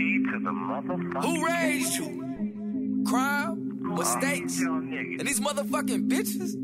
[0.00, 3.04] Who raised you?
[3.06, 3.94] Crime?
[3.94, 4.60] Mistakes?
[4.60, 6.54] And these motherfucking bitches?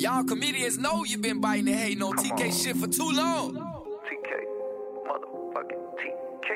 [0.00, 3.54] Y'all comedians know you been biting and hating on TK shit for too long.
[3.54, 4.30] TK.
[5.06, 6.50] Motherfucking TK.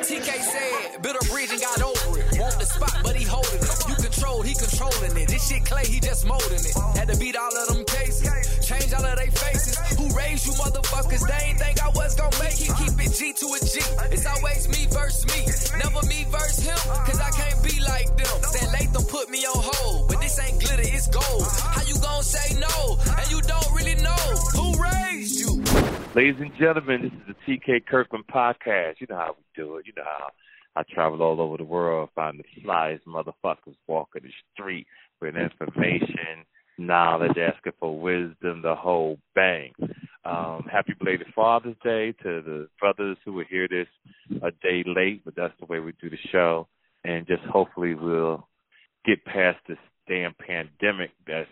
[0.00, 2.38] TK said, built a bridge and got over it.
[2.38, 3.88] Want the spot, but he holding it.
[3.88, 3.94] You
[4.24, 5.28] controlled, he controlling it.
[5.28, 6.74] This shit clay, he just molding it.
[6.96, 8.24] Had to beat all of them cases,
[8.66, 9.76] change all of they faces.
[9.98, 11.26] Who raised you motherfuckers?
[11.28, 12.72] They ain't think I was gonna make it.
[12.80, 13.80] Keep it G to a G.
[14.12, 15.44] It's always me versus me.
[15.78, 18.36] Never me versus him, cause I can't be like them.
[18.48, 21.44] Said Latham put me on hold, but this ain't glitter, it's gold.
[21.60, 22.96] How you gonna say no?
[23.18, 24.24] And you don't really know
[24.56, 25.62] who raised you.
[26.14, 29.00] Ladies and gentlemen, this is the TK Kirkland podcast.
[29.00, 29.86] You know how we do it.
[29.86, 30.30] You know how
[30.76, 34.86] I travel all over the world, find the flyest motherfuckers walking the street
[35.20, 36.44] with information,
[36.78, 39.72] knowledge, asking for wisdom, the whole bang.
[40.24, 43.86] Um, happy belated Father's Day to the brothers who will hear this
[44.42, 46.66] a day late, but that's the way we do the show.
[47.04, 48.48] And just hopefully we'll
[49.04, 51.48] get past this damn pandemic that's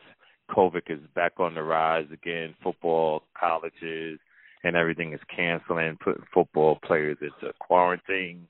[0.51, 2.55] COVID is back on the rise again.
[2.63, 4.19] Football, colleges,
[4.65, 8.47] and everything is canceling, putting football players into quarantine.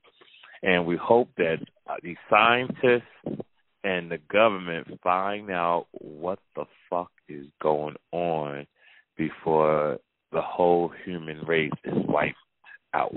[0.62, 1.56] And we hope that
[1.88, 3.02] uh, these scientists
[3.84, 8.66] and the government find out what the fuck is going on
[9.16, 9.98] before
[10.30, 12.36] the whole human race is wiped
[12.94, 13.12] out.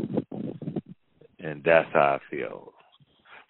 [1.40, 2.74] And that's how I feel.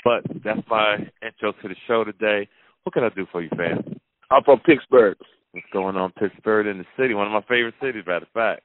[0.04, 2.48] But that's my intro to the show today.
[2.84, 3.98] What can I do for you, fam?
[4.30, 5.18] I'm from Pittsburgh.
[5.52, 7.14] What's going on, Pittsburgh in the city?
[7.14, 8.62] One of my favorite cities, matter of fact.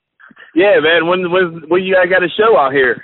[0.54, 1.06] Yeah, man.
[1.06, 3.02] When when when you guys got a show out here?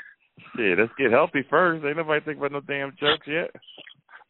[0.57, 1.85] Shit, let's get healthy first.
[1.85, 3.51] Ain't nobody think about no damn jokes yet.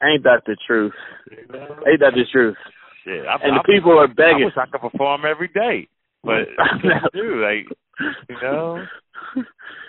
[0.02, 0.92] Ain't that the truth?
[1.30, 2.56] Ain't that the truth?
[3.05, 4.42] Shit, I, and I, the people are begging.
[4.42, 5.88] I wish I could perform every day,
[6.22, 6.50] but
[7.12, 7.66] do like
[8.28, 8.84] you know.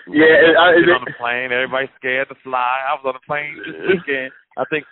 [0.08, 1.52] Yeah, I, is on the plane.
[1.52, 2.78] Everybody's scared to fly.
[2.88, 4.32] I was on the plane this weekend.
[4.56, 4.84] I think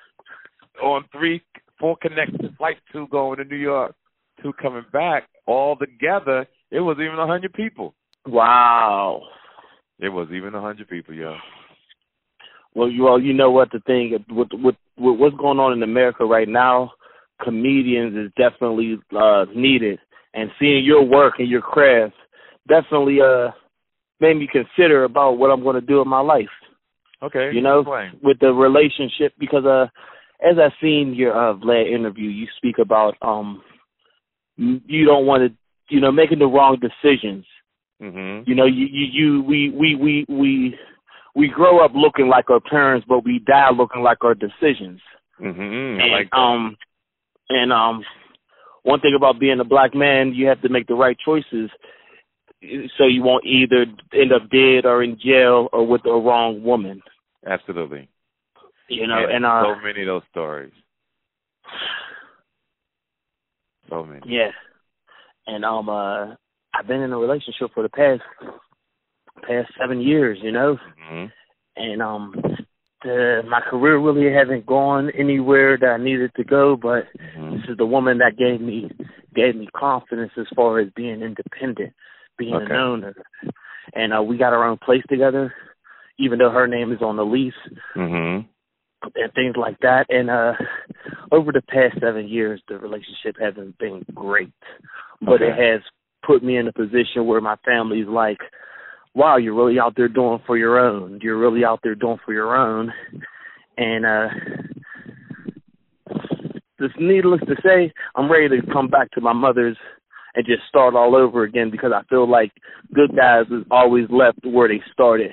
[0.83, 1.43] on three,
[1.81, 3.95] four connecting flights, two going to New York,
[4.43, 5.29] two coming back.
[5.47, 7.95] All together, it was even a hundred people.
[8.27, 9.23] Wow.
[9.99, 11.37] It was even a hundred people, yo.
[12.75, 15.83] Well, you all, you know what the thing with, with with what's going on in
[15.83, 16.93] America right now,
[17.43, 19.99] comedians is definitely uh needed,
[20.35, 22.15] and seeing your work and your craft
[22.69, 23.51] definitely uh
[24.21, 26.53] made me consider about what I'm going to do in my life.
[27.23, 28.21] Okay, you know, explain.
[28.23, 29.87] with the relationship because uh
[30.47, 33.63] as I've seen your uh Vlad interview, you speak about um
[34.59, 37.47] you don't want to you know making the wrong decisions.
[38.03, 38.49] Mm-hmm.
[38.49, 40.79] You know, you you, you we we we we
[41.35, 45.01] we grow up looking like our parents, but we die looking like our decisions.
[45.41, 46.01] Mm-hmm.
[46.01, 46.37] I and, like that.
[46.37, 46.77] um
[47.49, 48.05] and um
[48.83, 51.71] one thing about being a black man, you have to make the right choices
[52.97, 57.03] so you won't either end up dead or in jail or with the wrong woman.
[57.47, 58.09] Absolutely.
[58.89, 60.73] You know, Yeah, and uh so many of those stories.
[63.89, 64.23] So many.
[64.27, 64.51] Yeah.
[65.47, 66.35] And um uh
[66.75, 68.23] I've been in a relationship for the past
[69.43, 70.77] past seven years, you know.
[71.09, 71.27] hmm
[71.77, 72.35] And um
[73.03, 77.05] the my career really hasn't gone anywhere that I needed to go, but
[77.35, 78.91] hmm this is the woman that gave me
[79.35, 81.93] gave me confidence as far as being independent,
[82.39, 82.65] being Okay.
[82.67, 83.15] an owner.
[83.95, 85.55] And uh we got our own place together,
[86.19, 87.55] even though her name is on the lease
[87.95, 88.41] hmm
[89.15, 90.07] and things like that.
[90.09, 90.55] And uh
[91.31, 94.53] over the past seven years the relationship hasn't been great.
[95.21, 95.81] But it has
[96.27, 98.39] put me in a position where my family's like,
[99.15, 101.21] Wow, you're really out there doing for your own.
[101.23, 102.93] You're really out there doing for your own
[103.79, 104.29] and uh
[106.79, 109.79] it's needless to say, I'm ready to come back to my mother's
[110.35, 112.53] and just start all over again because I feel like
[112.93, 115.33] good guys is always left where they started.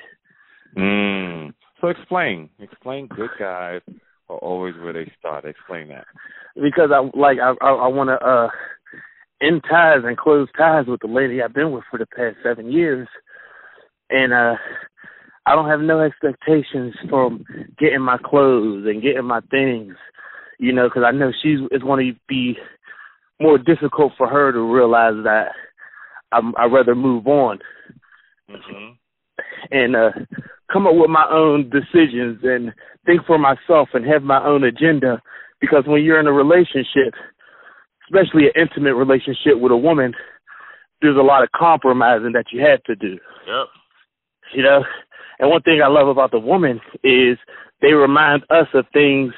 [0.76, 1.52] Mm.
[1.80, 2.48] So explain.
[2.58, 3.82] Explain good guys
[4.30, 5.44] are always where they start.
[5.44, 6.06] Explain that.
[6.54, 8.48] because I like I I, I want to uh
[9.44, 12.70] end ties and close ties with the lady I've been with for the past seven
[12.70, 13.08] years,
[14.10, 14.54] and uh
[15.46, 17.44] I don't have no expectations from
[17.78, 19.94] getting my clothes and getting my things,
[20.58, 22.56] you know, because I know she's it's going to be
[23.40, 25.48] more difficult for her to realize that
[26.32, 27.58] I'm, I'd rather move on.
[28.48, 28.92] Hmm
[29.70, 30.10] and uh
[30.72, 32.72] come up with my own decisions and
[33.06, 35.20] think for myself and have my own agenda
[35.60, 37.14] because when you're in a relationship
[38.04, 40.12] especially an intimate relationship with a woman
[41.02, 43.66] there's a lot of compromising that you have to do Yep.
[44.54, 44.84] you know
[45.38, 47.38] and one thing i love about the woman is
[47.80, 49.32] they remind us of things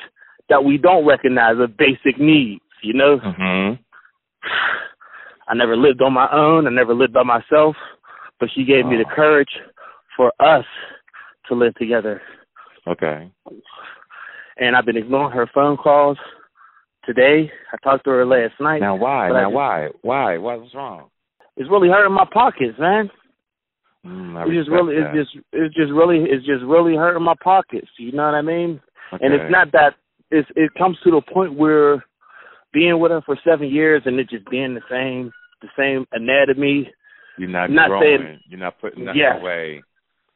[0.48, 3.74] that we don't recognize of basic needs you know hmm
[5.48, 6.66] I never lived on my own.
[6.66, 7.76] I never lived by myself,
[8.40, 9.14] but she gave me the Oh.
[9.14, 9.60] courage
[10.16, 10.64] for us
[11.46, 12.20] to live together.
[12.86, 13.30] Okay.
[14.58, 16.18] And I've been ignoring her phone calls.
[17.06, 18.80] Today, I talked to her last night.
[18.80, 19.28] Now why?
[19.28, 19.88] Now just- why?
[20.02, 20.38] Why?
[20.38, 21.08] What's wrong?
[21.56, 23.10] It's really hurting my pockets, man.
[24.04, 25.14] Mm, It's just really, that.
[25.16, 27.88] it's just, it's just really, it's just really hurting my pockets.
[27.98, 28.80] You know what I mean?
[29.12, 29.24] Okay.
[29.24, 29.94] And it's not that
[30.30, 32.04] it's it comes to the point where
[32.72, 35.32] being with her for seven years and it just being the same
[35.62, 36.90] the same anatomy.
[37.38, 38.18] You're not, not growing.
[38.20, 39.40] saying- You're not putting nothing Yes.
[39.40, 39.82] away.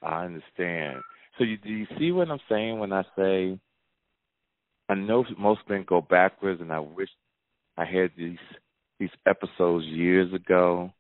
[0.03, 1.01] I understand.
[1.37, 3.59] So you do you see what I'm saying when I say
[4.91, 7.09] I know most men go backwards, and I wish
[7.77, 8.39] I had these
[8.99, 10.93] these episodes years ago,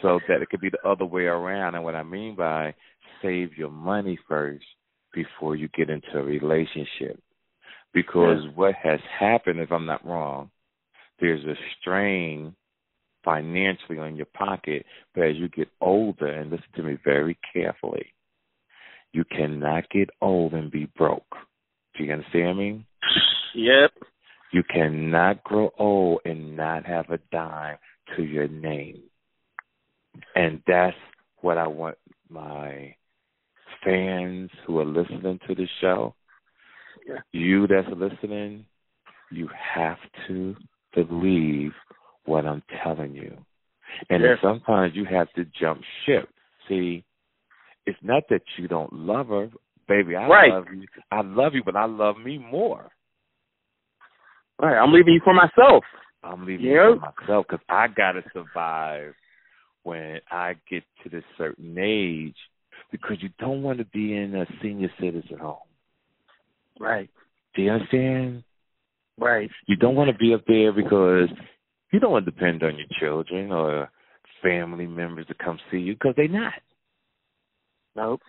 [0.00, 1.74] so that it could be the other way around.
[1.74, 2.74] And what I mean by
[3.22, 4.64] save your money first
[5.12, 7.20] before you get into a relationship,
[7.92, 10.50] because what has happened, if I'm not wrong,
[11.20, 12.54] there's a strain
[13.22, 18.06] financially on your pocket, but as you get older, and listen to me very carefully,
[19.12, 21.36] you cannot get old and be broke.
[21.96, 22.84] Do you understand me?
[23.54, 23.92] Yep.
[24.52, 27.78] You cannot grow old and not have a dime
[28.16, 29.02] to your name.
[30.34, 30.96] And that's
[31.40, 31.96] what I want
[32.28, 32.94] my
[33.84, 36.14] fans who are listening to the show,
[37.06, 37.20] Yeah.
[37.32, 38.66] you that's listening,
[39.30, 40.56] you have to
[40.94, 41.72] believe
[42.24, 43.36] what I'm telling you.
[44.10, 44.40] And Yes.
[44.40, 46.28] sometimes you have to jump ship.
[46.68, 47.04] See,
[47.86, 49.50] it's not that you don't love her,
[49.88, 50.16] baby.
[50.16, 50.52] I Right.
[50.52, 50.86] love you.
[51.10, 52.90] I love you, but I love me more.
[54.58, 55.84] All right, I'm leaving you for myself.
[56.22, 56.92] I'm leaving Yeah.
[56.92, 59.14] it for myself because I gotta survive
[59.82, 62.36] when I get to this certain age
[62.90, 65.58] because you don't want to be in a senior citizen home.
[66.78, 67.10] Right.
[67.54, 68.44] Do you understand?
[69.18, 69.50] Right.
[69.66, 71.30] You don't want to be up there because
[71.92, 73.90] you don't want to depend on your children or
[74.42, 76.54] family members to come see you because they're not.
[77.94, 78.22] Nope.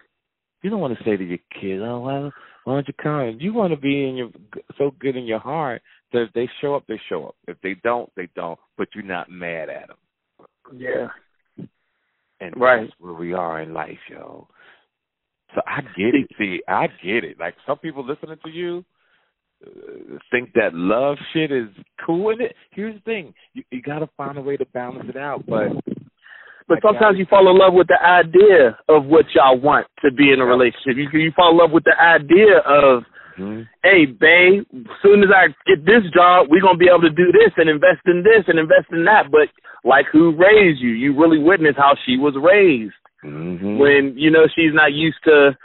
[0.61, 2.31] You don't want to say to your kid, "Oh well,
[2.63, 4.29] why don't you come?" You want to be in your
[4.77, 5.81] so good in your heart
[6.13, 7.35] that if they show up, they show up.
[7.47, 8.59] If they don't, they don't.
[8.77, 10.77] But you're not mad at them.
[10.77, 11.07] Yeah.
[12.39, 12.81] And Right.
[12.81, 14.47] that's where we are in life, yo.
[15.55, 16.29] So I get it.
[16.37, 17.39] See, I get it.
[17.39, 18.85] Like some people listening to you
[19.65, 21.69] uh, think that love shit is
[22.05, 22.55] cool in it.
[22.71, 25.45] Here's the thing: you, you got to find a way to balance it out.
[25.47, 25.69] But
[26.67, 30.31] But sometimes you fall in love with the idea of what y'all want to be
[30.31, 30.97] in a relationship.
[30.97, 33.03] You you fall in love with the idea of,
[33.37, 34.67] hmm, hey, babe,
[35.01, 38.03] soon as I get this job, we're gonna be able to do this and invest
[38.05, 39.31] in this and invest in that.
[39.31, 39.47] But
[39.87, 40.89] like, who raised you?
[40.89, 42.93] You really witness how she was raised.
[43.23, 45.57] hmm when you know she's not used to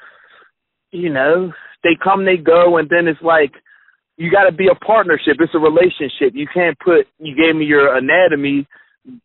[0.93, 1.53] you know
[1.83, 3.53] they come they go and then it's like
[4.17, 7.65] you got to be a partnership it's a relationship you can't put you gave me
[7.65, 8.67] your anatomy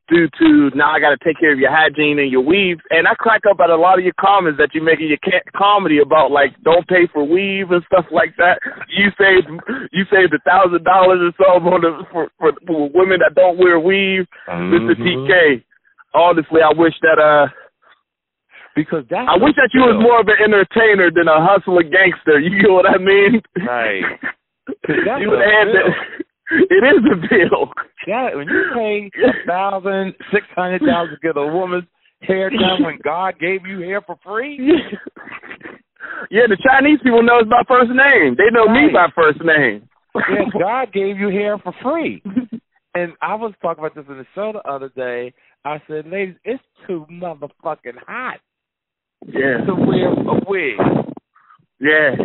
[0.10, 3.08] due to now I got to take care of your hygiene and your weave and
[3.08, 5.46] I crack up at a lot of your comments that you make in your ca-
[5.56, 8.58] comedy about like don't pay for weave and stuff like that
[8.90, 9.46] you saved
[9.94, 13.60] you saved a thousand dollars or so on the, for, for for women that don't
[13.60, 14.26] wear weave
[14.74, 14.98] Mr.
[14.98, 15.30] Mhm.
[15.30, 15.64] TK
[16.16, 17.46] honestly I wish that uh
[18.76, 22.40] because that's I wish that you was more of an entertainer than a hustler gangster.
[22.46, 23.42] You get what I mean?
[23.66, 24.04] Right.
[25.22, 25.90] you would add that.
[26.70, 27.72] It is a bill.
[28.08, 31.84] Yeah, when you pay a thousand six hundred dollars to get a woman's
[32.22, 34.58] hair done when God gave you hair for free.
[36.32, 38.36] yeah, the Chinese people know it's my first name.
[38.38, 39.88] They know me by first name.
[40.16, 42.24] Yeah, God gave you hair for free.
[42.96, 45.32] And I was talking about this in the show the other day.
[45.64, 48.40] I said, ladies, it's too motherfucking hot
[49.28, 49.58] Yeah.
[49.68, 50.80] to wear a wig.
[51.80, 52.16] Yeah.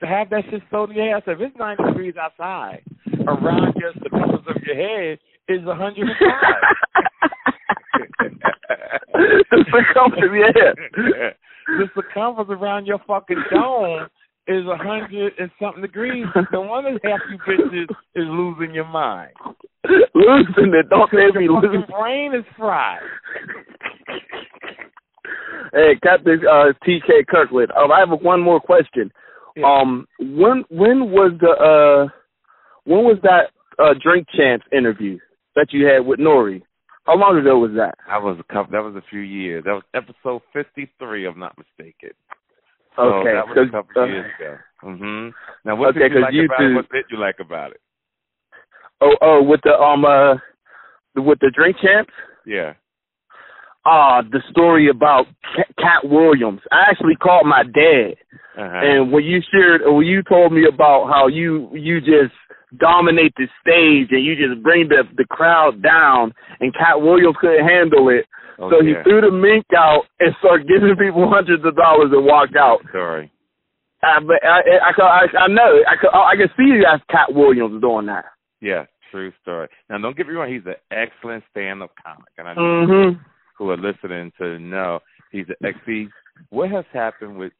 [0.00, 1.16] To have that shit sewed in your hair.
[1.16, 2.82] I said, if it's 90 degrees outside,
[3.26, 6.08] around just the circumference of your head is a 105.
[9.50, 11.30] the circumference, yeah.
[11.78, 14.08] the circumference around your fucking dome
[14.48, 16.26] is a hundred and something degrees.
[16.50, 19.30] The one wonder half you bitches is losing your mind.
[20.14, 20.88] Losing it.
[20.90, 23.00] Don't make me fucking brain is fried.
[25.72, 27.70] Hey, Captain uh, TK Kirkland.
[27.72, 29.10] Um, I have one more question.
[29.56, 29.64] Yeah.
[29.66, 32.08] Um, when when was the uh
[32.84, 35.18] when was that uh Drink Champs interview
[35.56, 36.62] that you had with N.O.R.E.?
[37.04, 37.96] How long ago was that?
[38.06, 38.70] That was a couple.
[38.72, 39.64] That was a few years.
[39.64, 42.10] That was episode fifty-three, if I'm not mistaken.
[42.94, 44.56] So Okay, that was a couple uh, years ago.
[44.82, 45.28] hmm
[45.64, 46.74] Now, what Okay, did you like you about two- it?
[46.74, 47.80] What did you like about it?
[49.00, 50.34] Oh oh with the um uh
[51.16, 52.12] with the Drink Champs?
[52.46, 52.74] Yeah.
[53.84, 56.60] Uh the story about Katt, Katt Williams.
[56.70, 58.14] I actually called my dad
[58.56, 58.80] Uh-huh.
[58.86, 62.34] and when you shared when you told me about how you you just
[62.78, 67.66] dominate the stage and you just bring the the crowd down and Katt Williams couldn't
[67.66, 68.24] handle it.
[68.58, 72.24] oh, so he threw the mink out and started giving people hundreds of dollars and
[72.24, 72.80] walked out.
[72.92, 73.30] Sorry.
[74.02, 75.78] Uh, but I, I, I, I know.
[75.86, 75.94] I,
[76.32, 78.24] I can see you as Katt Williams doing that.
[78.60, 79.68] Yeah, true story.
[79.88, 83.22] Now, don't get me wrong; he's an excellent stand-up comic, and I know Mm-hmm.
[83.62, 84.98] Who are listening to know
[85.30, 85.76] he's an ex.
[86.50, 87.52] What has happened with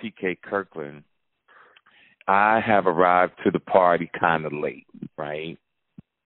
[0.00, 0.38] T.K.
[0.42, 1.04] Kirkland?
[2.26, 4.86] I have arrived to the party kind of late,
[5.18, 5.58] right?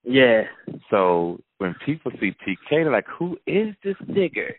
[0.05, 0.43] Yeah.
[0.91, 4.53] So when people see TK, they're like, "Who is this nigga?"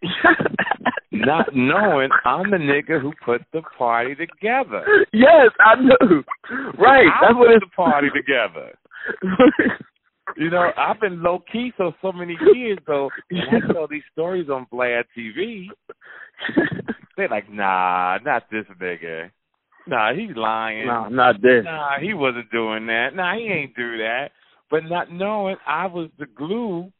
[1.12, 4.84] Not knowing I'm the nigga who put the party together.
[5.13, 6.24] yes, I know.
[6.77, 7.08] Right.
[7.08, 8.74] I That's put what the party together.
[10.38, 13.10] You know, I've been low key so so many years though.
[13.29, 15.67] When I tell these stories on Vlad TV,
[17.17, 19.29] they're like, "Nah, not this nigga.
[19.88, 20.88] Nah, he's lying.
[20.88, 21.63] no, not this.
[21.63, 23.10] Nah, he wasn't doing that.
[23.15, 24.29] Nah, he ain't do that."
[24.72, 26.91] But not knowing I was the glue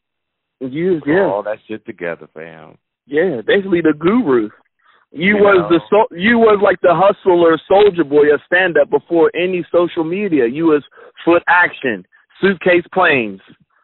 [0.62, 2.78] You, yeah, all that shit together, fam.
[3.08, 3.42] yeah.
[3.46, 4.50] Basically, the guru.
[5.12, 5.78] You You was know.
[5.78, 10.04] the so, you was like the hustler, soldier boy a stand up before any social
[10.04, 10.46] media.
[10.46, 10.84] You was
[11.26, 12.06] foot action,
[12.42, 13.42] suitcase planes,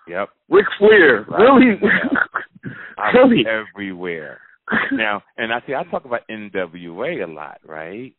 [0.08, 0.30] Yep.
[0.50, 1.24] Ric Flair.
[1.30, 1.40] Right.
[1.42, 1.92] Really, was
[3.14, 3.46] really.
[3.48, 4.40] everywhere.
[4.92, 8.14] Now, and I see I talk about NWA a lot, right?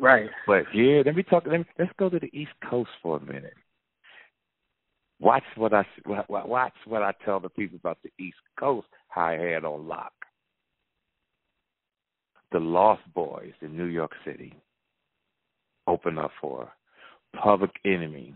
[0.00, 0.30] right.
[0.46, 1.44] But here, let me talk.
[1.46, 3.54] Let me, let's go to the East Coast for a minute.
[5.20, 8.88] Watch what I wa- wa- watch what I tell the people about the East Coast.
[9.08, 10.12] How I had on lock.
[12.52, 14.54] The Lost Boys in New York City
[15.86, 16.70] open up for
[17.40, 18.34] Public Enemy,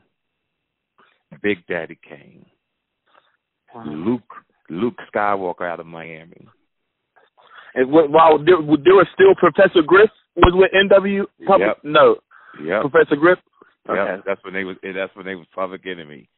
[1.43, 2.47] Big Daddy Kane,
[3.87, 4.23] Luke
[4.71, 6.47] Luke Skywalker out of Miami.
[7.75, 11.25] And wh- while there, there was still Professor Griff was with NW.
[11.47, 11.79] Public, Yep.
[11.85, 12.17] No,
[12.63, 12.83] Yep.
[12.91, 13.39] Professor Griff.
[13.89, 14.23] Yep, Okay.
[14.27, 14.77] that's when they was.
[14.83, 16.29] That's when they was Public Enemy.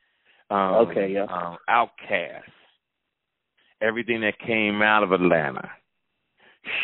[0.50, 1.24] Um, Okay, yeah.
[1.24, 2.42] Um, OutKast.
[3.80, 5.70] Everything that came out of Atlanta,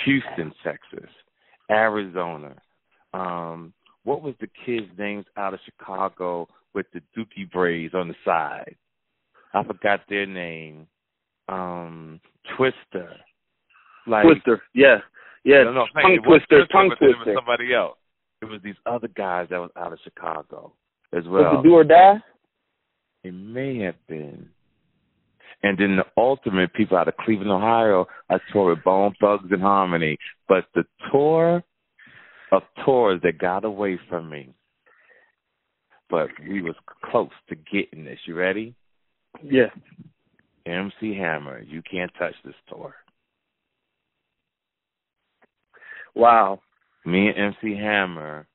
[0.04, 1.10] Houston, Texas,
[1.70, 2.56] Arizona.
[3.12, 8.14] Um, what was the kids' names out of Chicago with the dookie braids on the
[8.24, 8.76] side?
[9.52, 10.86] I forgot their name.
[11.48, 12.20] Um,
[12.56, 13.08] Twista.
[14.06, 14.58] Like Twista.
[14.74, 14.98] Yeah.
[15.44, 15.64] Yeah.
[15.64, 16.66] no, no, tongue was twister.
[16.70, 17.96] Tongue then It was somebody else.
[18.42, 20.72] It was these other guys that was out of Chicago
[21.12, 21.60] as Was well.
[21.60, 22.18] it do or die?
[23.24, 24.50] It may have been.
[25.62, 29.62] And then the ultimate people out of Cleveland, Ohio, I toured with Bone Thugs and
[29.62, 30.18] Harmony.
[30.48, 31.62] But the tour
[32.52, 34.50] of tours that got away from me.
[36.08, 38.18] But we was close to getting this.
[38.26, 38.74] You ready?
[39.42, 39.70] Yeah.
[40.66, 42.94] MC Hammer, you can't touch this tour.
[46.14, 46.60] Wow.
[47.04, 48.46] Me and MC Hammer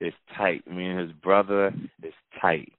[0.00, 0.66] is tight.
[0.68, 1.72] Me and his brother
[2.02, 2.72] is tight.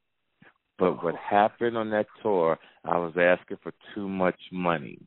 [0.78, 5.00] But what happened on that tour, I was asking for too much money.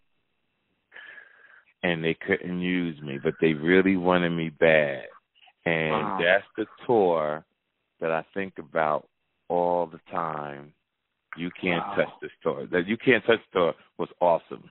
[1.82, 5.04] And they couldn't use me, but they really wanted me bad.
[5.66, 6.18] And Wow.
[6.20, 7.44] that's the tour
[8.00, 9.08] that I think about
[9.48, 10.72] all the time.
[11.36, 11.94] You can't Wow.
[11.94, 12.66] touch this tour.
[12.66, 14.70] That you can't touch the tour was awesome.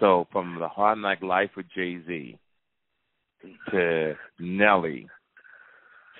[0.00, 2.38] So from the Hard Knock Life with Jay Z
[3.70, 5.08] to Nelly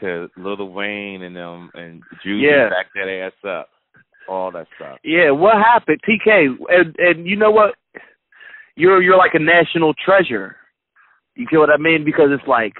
[0.00, 2.68] to Lil Wayne and them and Juice Yeah.
[2.68, 3.70] back that ass up,
[4.28, 4.98] all that stuff.
[5.04, 6.56] Yeah, what happened, TK?
[6.68, 7.76] And and you know what?
[8.76, 10.56] You're you're like a national treasure.
[11.36, 12.04] You get what I mean?
[12.04, 12.74] Because it's like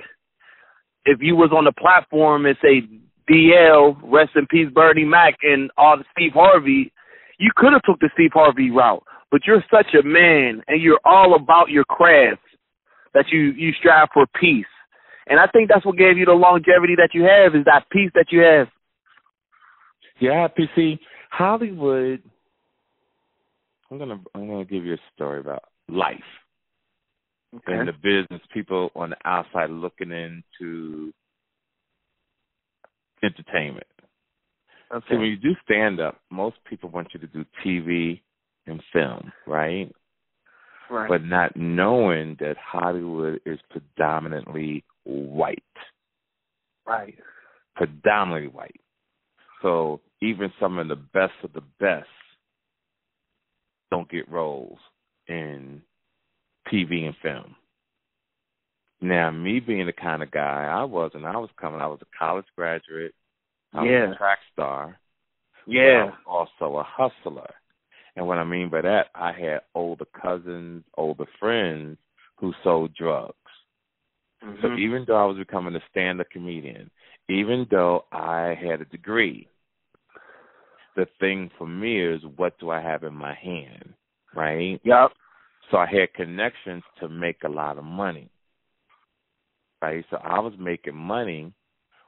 [1.05, 2.83] if you was on the platform and say
[3.31, 6.93] DL, rest in peace, Bernie Mac, and all the Steve Harvey,
[7.39, 9.03] you could have took the Steve Harvey route.
[9.31, 12.43] But you're such a man, and you're all about your craft
[13.15, 14.67] that you you strive for peace.
[15.27, 18.11] And I think that's what gave you the longevity that you have is that peace
[18.15, 18.69] that you have.
[20.21, 20.99] Yeah, PC
[21.31, 22.23] Hollywood.
[23.91, 26.23] I'm gonna I'm gonna give you a story about life
[27.67, 28.41] and the business.
[28.53, 31.13] People on the outside looking into
[33.23, 33.87] entertainment.
[35.09, 38.21] See, when you do stand up, most people want you to do TV
[38.67, 39.91] and film, right?
[40.91, 41.09] right.
[41.09, 45.63] But not knowing that Hollywood is predominantly white.
[46.87, 47.15] right.
[47.75, 48.81] predominantly white.
[49.63, 52.07] So even some of the best of the best
[53.91, 54.79] don't get roles
[55.29, 55.83] in
[56.73, 57.55] TV and film.
[59.01, 62.01] Now, me being the kind of guy I was, and I was coming, I was
[62.01, 63.15] a college graduate,
[63.75, 64.99] I was a track star,
[65.67, 66.11] Yeah.
[66.27, 67.51] also a hustler.
[68.17, 71.99] And what I mean by that, I had older cousins, older friends
[72.37, 73.35] who sold drugs.
[74.41, 74.79] So Mhm.
[74.79, 76.91] even though I was becoming a stand-up comedian,
[77.29, 79.49] even though I had a degree,
[80.97, 83.95] the thing for me is what do I have in my hand,
[84.35, 84.81] right?
[84.85, 85.13] Yup.
[85.75, 88.31] So I had connections to make a lot of money,
[89.83, 90.05] right?
[90.09, 91.53] So I was making money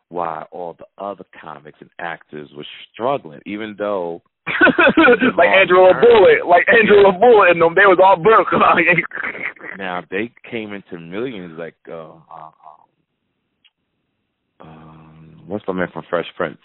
[0.09, 6.65] while all the other comics and actors were struggling, even though like Angela Bullet, like
[6.69, 8.47] Angela Bullet and them, they was all broke.
[9.79, 12.51] now they came into millions like uh, uh
[14.61, 16.61] um, what's the man from Fresh Prince?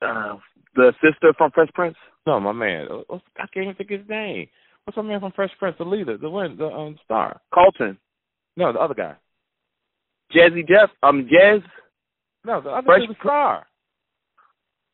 [0.00, 0.36] Uh,
[0.76, 1.96] the sister from Fresh Prince?
[2.28, 2.86] No, my man.
[3.10, 4.46] Uh, I can't even think his name.
[4.84, 5.76] What's my man from Fresh Prince?
[5.78, 7.40] The leader, the one, the um, star.
[7.52, 7.96] Carlton.
[8.56, 9.14] No, the other guy.
[10.34, 10.90] Jazzy Jeff.
[11.02, 11.62] Um, Jazz.
[12.44, 13.66] No, the other Fresh the star.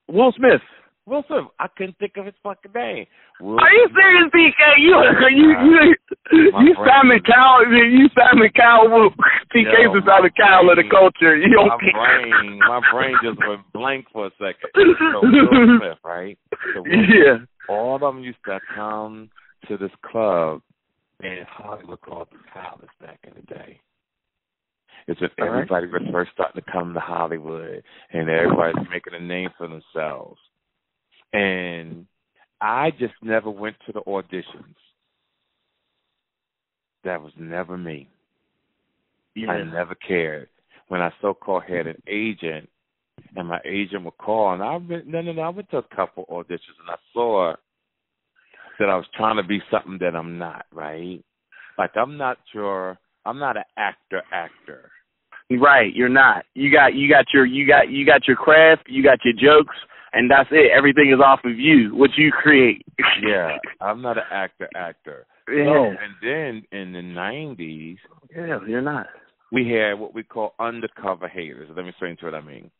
[0.08, 0.60] Will Smith.
[1.06, 1.48] Wilson.
[1.58, 3.06] I couldn't think of his fucking name.
[3.40, 4.52] Will Are you serious, PK?
[4.78, 4.94] You
[5.30, 5.94] you
[6.30, 7.66] you you Simon Cowell.
[7.66, 9.10] You Simon Cowell.
[9.52, 11.36] PK's the Simon Cowell of the culture.
[11.36, 14.70] You don't my brain, my brain just went blank for a second.
[14.74, 16.38] So Will Smith, right?
[16.74, 17.38] So Will Yeah.
[17.68, 19.30] all of them used to come
[19.68, 20.62] to this club
[21.22, 23.80] in Hollywood called the Palace back in the day.
[25.06, 25.62] It's when All right.
[25.62, 30.38] everybody was first starting to come to Hollywood and everybody's making a name for themselves.
[31.32, 32.06] And
[32.60, 34.74] I just never went to the auditions.
[37.04, 38.08] That was never me.
[39.48, 40.48] I never cared.
[40.88, 42.68] When I so called had an agent
[43.36, 45.94] and my agent would call and I went no no no, I went to a
[45.94, 47.54] couple auditions and I saw
[48.80, 51.22] that I was trying to be something that I'm not, right?
[51.78, 54.90] Like I'm not your I'm not an actor actor.
[55.50, 56.44] Right, you're not.
[56.54, 59.76] You got you got your you got you got your craft, you got your jokes,
[60.12, 60.72] and that's it.
[60.76, 62.84] Everything is off of you, what you create.
[63.22, 63.58] Yeah.
[63.80, 65.26] I'm not an actor actor.
[65.48, 65.64] yeah.
[65.64, 67.98] So, and then in the nineties
[68.34, 69.08] yeah, you're not.
[69.52, 71.68] we had what we call undercover haters.
[71.74, 72.70] Let me explain to you what I mean.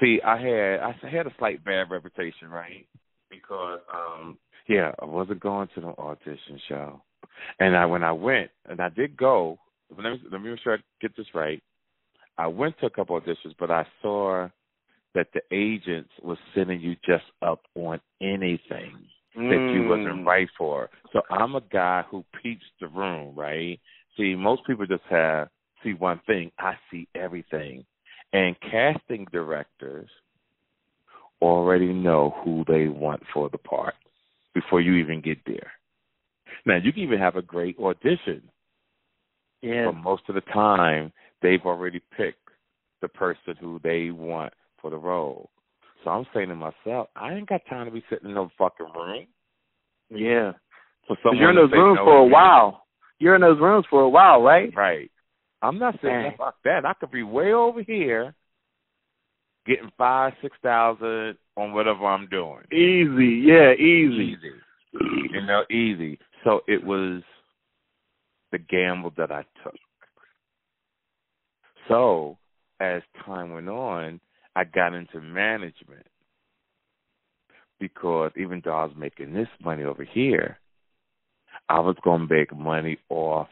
[0.00, 2.86] See, I had I had a slight bad reputation, right?
[3.30, 4.38] Because um
[4.68, 7.02] yeah, I wasn't going to the audition show.
[7.58, 9.58] And I when I went and I did go,
[9.96, 11.62] let me let me make sure I get this right.
[12.38, 14.48] I went to a couple auditions, but I saw
[15.14, 18.92] that the agents was sending you just up on anything
[19.34, 20.26] that you wasn't Mm.
[20.26, 20.90] right for.
[21.12, 23.80] So I'm a guy who peeps the room, right?
[24.16, 25.48] See, most people just have
[25.82, 26.52] see one thing.
[26.58, 27.84] I see everything.
[28.32, 30.10] And casting directors
[31.42, 33.94] already know who they want for the part
[34.54, 35.72] before you even get there.
[36.66, 38.42] Now you can even have a great audition,
[39.62, 39.86] Yeah.
[39.86, 42.48] but most of the time they've already picked
[43.00, 45.50] the person who they want for the role.
[46.02, 48.86] So I'm saying to myself, I ain't got time to be sitting in no fucking
[48.94, 49.26] room.
[50.10, 50.52] Yeah.
[51.22, 52.84] Someone you're in those rooms no for a while.
[53.18, 54.72] You're in those rooms for a while, right?
[54.74, 55.10] Right.
[55.62, 56.86] I'm not saying fuck that.
[56.86, 58.34] I could be way over here
[59.70, 62.62] getting five, six thousand on whatever I'm doing.
[62.72, 63.46] Easy.
[63.46, 64.36] Yeah, easy.
[64.36, 64.52] Easy.
[65.32, 66.18] You know, easy.
[66.44, 67.22] So it was
[68.52, 69.74] the gamble that I took.
[71.88, 72.36] So
[72.80, 74.20] as time went on,
[74.56, 76.06] I got into management
[77.78, 80.58] because even though I was making this money over here,
[81.68, 83.48] I was going to make money off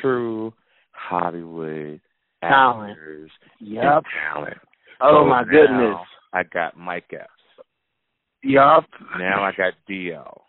[0.00, 0.52] true
[0.92, 2.00] Hollywood
[2.42, 2.92] Talent.
[2.92, 3.84] actors Yep.
[3.84, 4.58] and talent.
[5.00, 5.96] Oh So my goodness.
[6.32, 7.30] I got Mike Epps.
[8.42, 8.84] Yup.
[9.18, 10.42] Now I got Dio.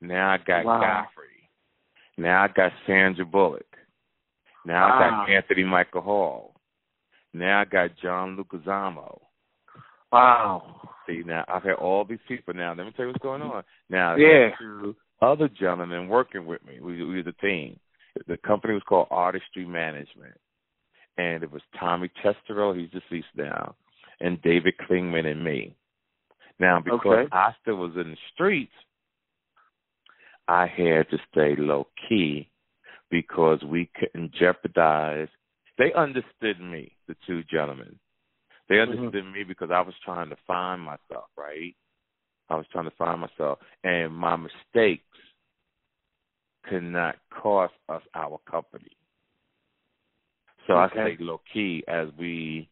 [0.00, 0.80] Now I got Wow.
[0.80, 1.50] Godfrey.
[2.16, 3.66] Now I got Sandra Bullock.
[4.64, 5.26] Now I got ah.
[5.26, 6.54] Anthony Michael Hall.
[7.32, 9.20] Now I got John Leguizamo.
[10.12, 10.80] Wow.
[11.06, 12.74] See now I've had all these people now.
[12.74, 13.62] Let me tell you what's going on.
[13.90, 14.26] Now Yeah.
[14.50, 16.78] there's two other gentlemen working with me.
[16.80, 17.78] We we was a team.
[18.28, 20.34] The company was called Artistry Management.
[21.16, 23.76] And it was Tommy Chesterow, he's deceased now,
[24.20, 25.76] and David Klingman and me.
[26.58, 27.30] Now because Okay.
[27.66, 28.72] Was in the streets,
[30.48, 32.50] I had to stay low key
[33.10, 35.28] because we couldn't jeopardize
[35.78, 37.98] they understood me, the two gentlemen.
[38.68, 38.90] They Mm-hmm.
[38.92, 41.74] understood me because I was trying to find myself, right?
[42.48, 45.04] I was trying to find myself, and my mistakes
[46.68, 48.90] could not cost us our company.
[50.66, 51.16] So I Okay.
[51.16, 52.68] stayed low key as we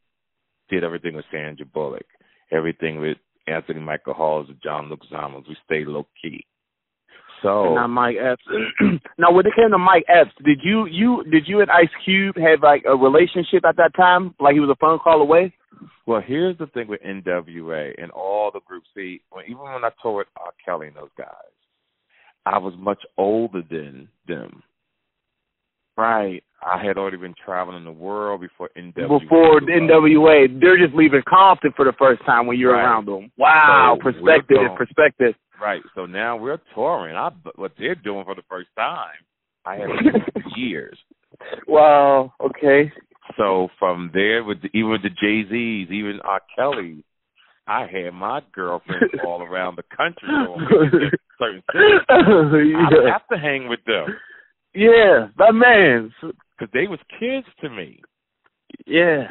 [0.69, 2.07] did everything with Sandra Bullock,
[2.51, 5.49] everything with Anthony Michael Halls and John Leguizamos.
[5.49, 6.47] We stayed low key.
[7.43, 8.43] So now Mike Epps.
[9.19, 12.37] now, when it came to Mike Epps, did you you did you and Ice Cube
[12.37, 14.35] have like a relationship at that time?
[14.39, 15.53] Like he was a phone call away?
[16.07, 18.89] Well, here's the thing with NWA and all the groups.
[18.95, 20.53] See, when, even when I toured R.
[20.65, 21.29] Kelly and those guys,
[22.47, 24.63] I was much older than them.
[25.97, 26.43] Right.
[26.63, 29.21] I had already been traveling the world before NWA.
[29.21, 29.67] Before the.
[29.67, 32.85] NWA, they're just leaving Compton for the first time when you're Right.
[32.85, 33.33] around them.
[33.37, 35.35] Wow, So perspective, perspective.
[35.61, 35.83] Right.
[35.95, 37.17] So now we're touring.
[37.17, 39.11] I what they're doing for the first time.
[39.65, 40.99] I for years.
[41.67, 42.33] Wow.
[42.41, 42.93] Okay.
[43.37, 46.41] So from there, with the, even with the Jay Z's, even R.
[46.57, 47.05] Kelly,
[47.67, 52.01] I had my girlfriends all around the country going certain cities.
[52.09, 53.09] yeah.
[53.09, 54.07] I have to hang with them
[54.75, 56.13] yeah, that man.
[56.21, 58.01] because they was kids to me.
[58.87, 59.29] Yeah.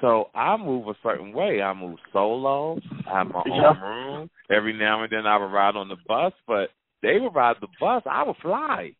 [0.00, 1.60] So I move a certain way.
[1.60, 2.78] I move solo.
[3.06, 3.70] I have my Yeah.
[3.70, 4.30] own room.
[4.50, 6.70] Every now and then I would ride on the bus, but
[7.02, 8.02] they would ride the bus.
[8.06, 8.92] I would fly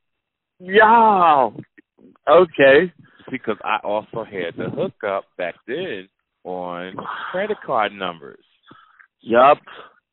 [0.59, 1.50] Yeah.
[2.28, 2.92] Okay.
[3.30, 6.09] because I also had the hookup back then
[6.44, 6.96] on
[7.30, 8.44] credit card numbers.
[9.20, 9.59] Yup.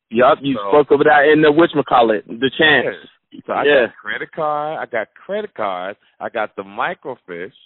[0.09, 0.37] Yup.
[0.41, 2.95] You So- spoke of that in the whatchamacallit, the chance.
[3.45, 3.87] So I Yeah.
[3.87, 4.79] got credit card.
[4.79, 5.99] I got credit cards.
[6.19, 7.57] I got the microfiche,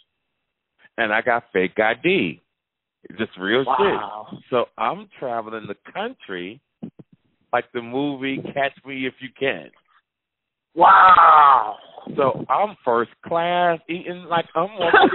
[0.98, 2.42] and I got fake ID.
[3.18, 4.28] Just real Wow.
[4.30, 4.44] shit.
[4.50, 6.62] So I'm traveling the country
[7.52, 9.72] like the movie Catch Me If You Can.
[10.76, 11.78] Wow.
[12.16, 15.10] So I'm first class, eating like I'm walking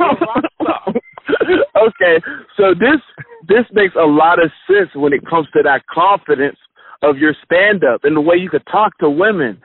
[1.77, 2.23] okay,
[2.57, 3.01] so this
[3.49, 6.59] this makes a lot of sense when it comes to that confidence
[7.03, 9.61] of your stand up and the way you could talk to women.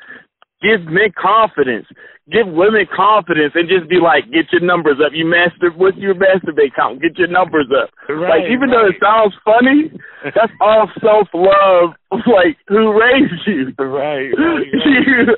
[0.62, 1.88] Give men confidence.
[2.32, 5.12] Give women confidence and just be like, get your numbers up.
[5.14, 7.02] You master what's your masturbate count?
[7.02, 7.90] Get your numbers up.
[8.08, 9.92] Right, like even though it sounds funny,
[10.24, 11.96] that's all self love.
[12.28, 13.74] Like who raised you?
[13.80, 15.38] Right, right, right.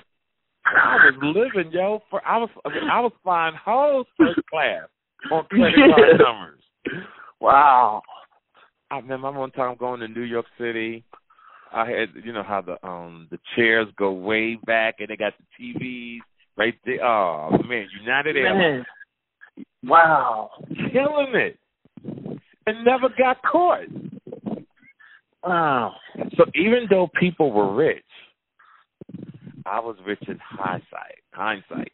[0.66, 2.02] I was living, yo.
[2.10, 4.88] For I was, I, was flying hoes first class
[5.32, 7.06] on credit card numbers.
[7.40, 8.02] wow.
[8.92, 11.04] I remember one time going to New York City.
[11.74, 15.34] I had, you know, how the um the chairs go way back and they got
[15.38, 16.20] the TVs
[16.58, 17.04] right there.
[17.04, 18.86] Oh man, United Airlines
[19.84, 20.52] Wow.
[20.92, 21.58] killing it,
[22.66, 23.88] and never got caught.
[25.44, 25.96] Wow.
[26.38, 28.04] So even though people were rich,
[29.66, 31.20] I was rich in hindsight.
[31.34, 31.92] Hindsight,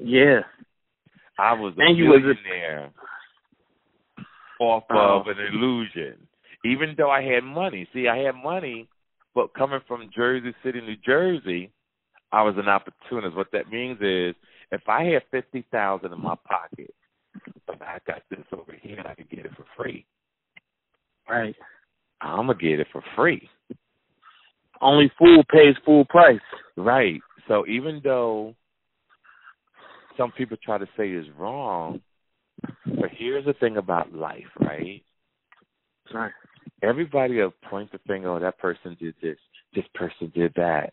[0.00, 0.40] Yeah.
[1.38, 2.90] I was a And you was a- millionaire
[4.60, 5.20] off Oh.
[5.20, 6.26] of an illusion.
[6.64, 8.88] Even though I had money, see, I had money,
[9.34, 11.70] but coming from Jersey City, New Jersey,
[12.32, 13.36] I was an opportunist.
[13.36, 14.34] What that means is,
[14.70, 16.94] if I had fifty thousand in my pocket,
[17.66, 20.06] but I got this over here, and I could get it for free.
[21.28, 21.54] Right.
[22.20, 23.48] I'm gonna get it for free.
[24.80, 26.40] Only fool pays full price.
[26.76, 27.20] Right.
[27.48, 28.54] So even though
[30.16, 32.00] some people try to say is wrong,
[32.86, 35.02] but here's the thing about life, right?
[36.12, 36.32] Right.
[36.82, 39.38] Everybody will point the finger, oh, that person did this,
[39.74, 40.92] this person did that.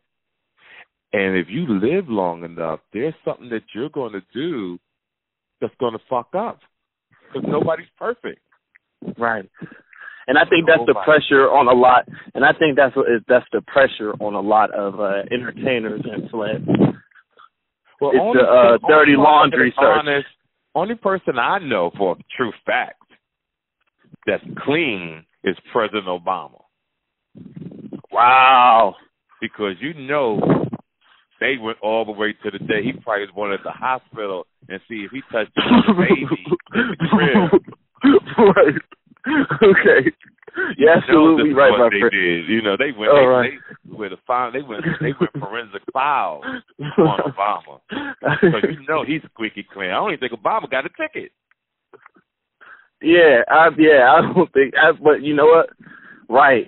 [1.12, 4.78] And if you live long enough, there's something that you're going to do
[5.60, 6.60] that's going to fuck up
[7.34, 8.42] because nobody's perfect.
[9.18, 9.50] Right.
[10.28, 13.22] And I think that's the pressure on a lot, and I think that's what is
[13.28, 16.68] that's the pressure on a lot of uh, entertainers and celebs.
[18.00, 19.84] Well, It's only the, uh, dirty laundry search.
[19.84, 20.28] honest,
[20.76, 23.02] only person I know for a true fact
[24.28, 26.62] that's clean is President Obama
[28.12, 28.96] Wow.
[29.42, 30.40] because you know
[31.40, 35.06] they went all the way to the day he probably wanted the hospital and see
[35.06, 36.44] if he touched the baby
[36.76, 37.62] in the crib.
[38.38, 38.76] right.
[39.62, 40.12] Okay.
[40.78, 42.12] You're absolutely right, what my they friend.
[42.12, 42.50] did.
[42.50, 43.12] You know, they went.
[43.12, 43.52] All they, right.
[43.86, 44.54] they went find.
[44.54, 44.84] They went.
[45.00, 46.44] They went forensic files
[46.98, 47.80] on Obama.
[48.42, 49.90] So you know he's squeaky clean.
[49.92, 51.32] I don't even think Obama got a ticket.
[53.02, 55.70] Yeah, I yeah, I don't think I but you know what?
[56.30, 56.68] Right.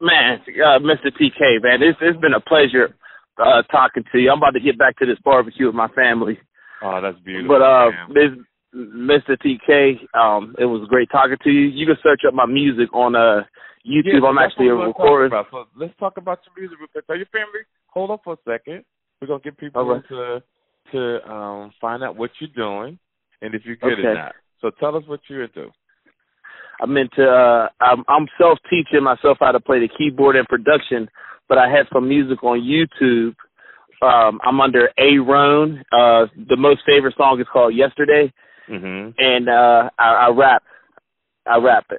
[0.00, 1.12] Man, uh, Mr.
[1.12, 2.94] TK, man, it's it's been a pleasure
[3.38, 4.30] uh talking to you.
[4.30, 6.38] I'm about to get back to this barbecue with my family.
[6.82, 7.56] Oh, that's beautiful.
[7.56, 8.44] But uh man.
[8.74, 9.36] Mr.
[9.36, 11.68] TK, um, it was great talking to you.
[11.68, 13.44] You can search up my music on uh
[13.86, 14.22] YouTube.
[14.22, 15.44] Yeah, I'm actually a what we're gonna talk recorder.
[15.50, 17.06] So let's talk about your music real quick.
[17.06, 18.84] Tell your family, hold on for a second.
[19.20, 20.02] We're gonna get people right.
[20.08, 20.42] to
[20.92, 22.98] to um find out what you're doing
[23.42, 24.02] and if you're good Okay.
[24.02, 24.34] or not.
[24.62, 25.66] So tell us what you're into.
[26.80, 31.08] I'm into uh I'm I'm self teaching myself how to play the keyboard and production,
[31.48, 33.34] but I have some music on YouTube.
[34.00, 35.82] Um I'm under A Roan.
[35.92, 38.32] Uh the most favorite song is called Yesterday
[38.68, 39.14] Mhm.
[39.18, 40.62] and uh I, I rap.
[41.46, 41.98] I rap it.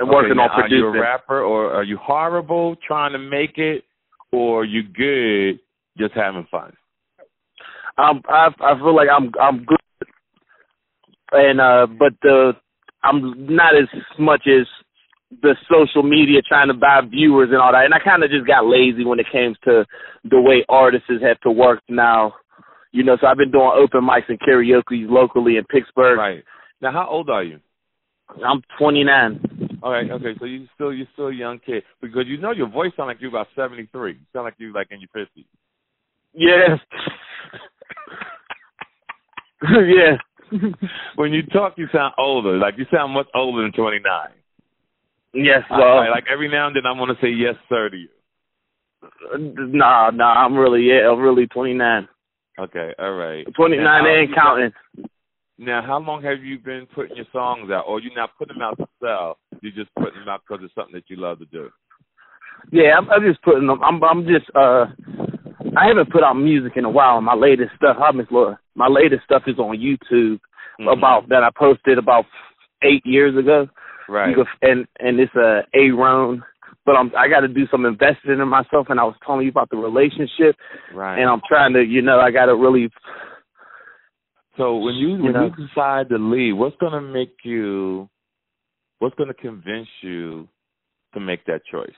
[0.00, 0.84] I'm working now, on producing.
[0.84, 3.84] Are you a rapper or are you horrible trying to make it
[4.32, 5.58] or are you good
[5.98, 6.72] just having fun?
[7.98, 9.78] I'm I I feel like I'm I'm good
[11.32, 12.52] and uh but the
[13.02, 13.88] I'm not as
[14.18, 14.66] much as
[15.42, 17.84] the social media trying to buy viewers and all that.
[17.84, 19.84] And I kind of just got lazy when it came to
[20.24, 22.34] the way artists have to work now.
[22.92, 26.18] You know, so I've been doing open mics and karaoke locally in Pittsburgh.
[26.18, 26.42] Right.
[26.80, 27.60] Now how old are you?
[28.44, 29.78] I'm 29.
[29.82, 31.82] Okay, okay, so you still you're still a young kid.
[32.00, 34.12] Because you know your voice sound like you're about seventy three.
[34.12, 35.46] You sound like you like in your fifties.
[36.34, 36.76] Yeah.
[39.62, 40.16] yeah.
[41.16, 42.56] when you talk, you sound older.
[42.56, 44.02] Like you sound much older than 29.
[45.34, 48.08] Yes, I- like every now and then, I want to say yes, sir, to you.
[49.38, 52.08] nah, nah, I'm really yeah, I'm really 29,
[52.58, 53.46] Okay, all right.
[53.54, 54.72] 29 Now, and counting.
[55.58, 58.62] Now, how long have you been putting your songs out, or you're not putting them
[58.62, 59.38] out to sell?
[59.60, 61.70] You're just putting them out because it's something that you love to do.
[62.72, 63.80] Yeah, I'm, I'm just putting them.
[63.82, 64.46] I'm, I'm just.
[64.56, 64.86] uh
[65.76, 67.20] I haven't put out music in a while.
[67.20, 68.58] My latest stuff, I miss Laura.
[68.78, 70.38] My latest stuff is on YouTube
[70.78, 70.92] Mhm.
[70.96, 72.24] about that I posted about
[72.82, 73.68] eight years ago.
[74.08, 74.30] right.
[74.30, 76.42] You go, and and it's a Aaron,
[76.86, 78.88] but I'm I got to do some investing in myself.
[78.88, 80.56] And I was telling you about the relationship,
[80.94, 81.18] right.
[81.18, 82.88] and I'm trying to, you know, I got to really.
[84.56, 85.50] So when you when know.
[85.56, 88.08] you decide to leave, what's going to make you?
[89.00, 90.48] What's going to convince you
[91.14, 91.90] to make that choice?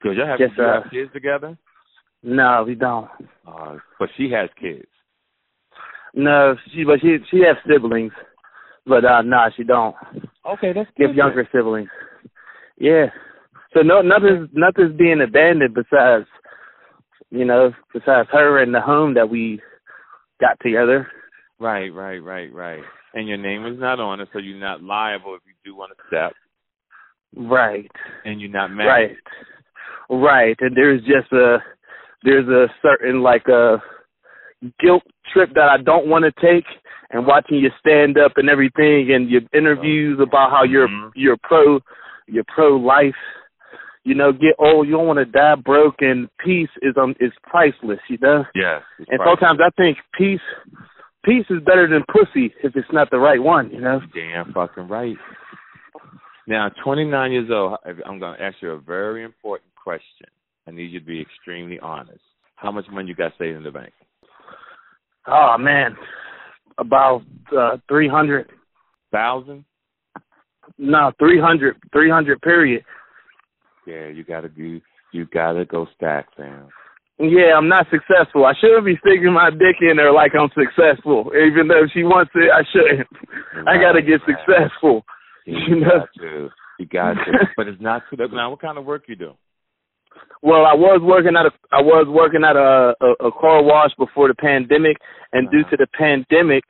[0.00, 1.56] Because y'all have, Yes, you have kids together.
[2.24, 3.08] No, we don't.
[3.46, 4.88] Uh, but she has kids.
[6.14, 8.12] No, she but she she has siblings,
[8.86, 9.94] but uh nah, she don't.
[10.46, 11.08] Okay, that's good.
[11.08, 11.16] Give different.
[11.16, 11.88] younger siblings.
[12.78, 13.06] Yeah.
[13.74, 16.26] So no nothing's nothing's being abandoned besides
[17.30, 19.60] you know, besides her and the home that we
[20.40, 21.08] got together.
[21.58, 22.82] Right, right, right, right.
[23.12, 25.92] And your name is not on it, so you're not liable if you do want
[25.96, 26.32] to step,
[27.36, 27.90] Right.
[28.24, 29.16] and you're not married.
[30.10, 30.22] Right.
[30.22, 30.56] Right.
[30.60, 31.58] And there's just a
[32.24, 33.76] there's a certain like a
[34.80, 36.64] guilt trip that I don't want to take
[37.10, 41.12] and watching you stand up and everything and your interviews about how you're Mhm.
[41.14, 41.80] you're pro
[42.26, 43.14] you're pro life.
[44.04, 47.32] You know, get old, you don't want to die broke and peace is um is
[47.42, 48.44] priceless, you know?
[48.54, 48.82] Yes.
[49.08, 49.28] And right.
[49.28, 50.40] sometimes I think peace
[51.24, 54.00] peace is better than pussy if it's not the right one, you know?
[54.14, 55.16] Damn fucking right.
[56.46, 60.26] Now, 29 years old, I'm going to ask you a very important question.
[60.66, 62.20] I need you to be extremely honest.
[62.56, 63.92] How much money you got saved in the bank?
[65.26, 65.96] Oh man.
[66.78, 67.22] About
[67.56, 68.50] uh three hundred
[69.12, 69.64] Thousand?
[70.76, 72.84] No, 300, 300 period.
[73.86, 74.80] Yeah, you gotta you
[75.12, 76.68] you gotta go stack, fam.
[77.18, 78.44] Yeah, I'm not successful.
[78.44, 81.30] I shouldn't be sticking my dick in her like I'm successful.
[81.32, 83.06] Even though she wants it, I shouldn't.
[83.68, 84.36] I gotta get Right.
[84.46, 85.04] successful.
[85.46, 86.00] You, You know?
[86.00, 86.48] got to.
[86.80, 87.32] You got to.
[87.56, 89.34] but it's not too now what kind of work you do?
[90.42, 93.90] Well, I was working at a I was working at a a, a car wash
[93.98, 94.96] before the pandemic,
[95.32, 95.70] and due Uh-huh.
[95.70, 96.64] to the pandemic,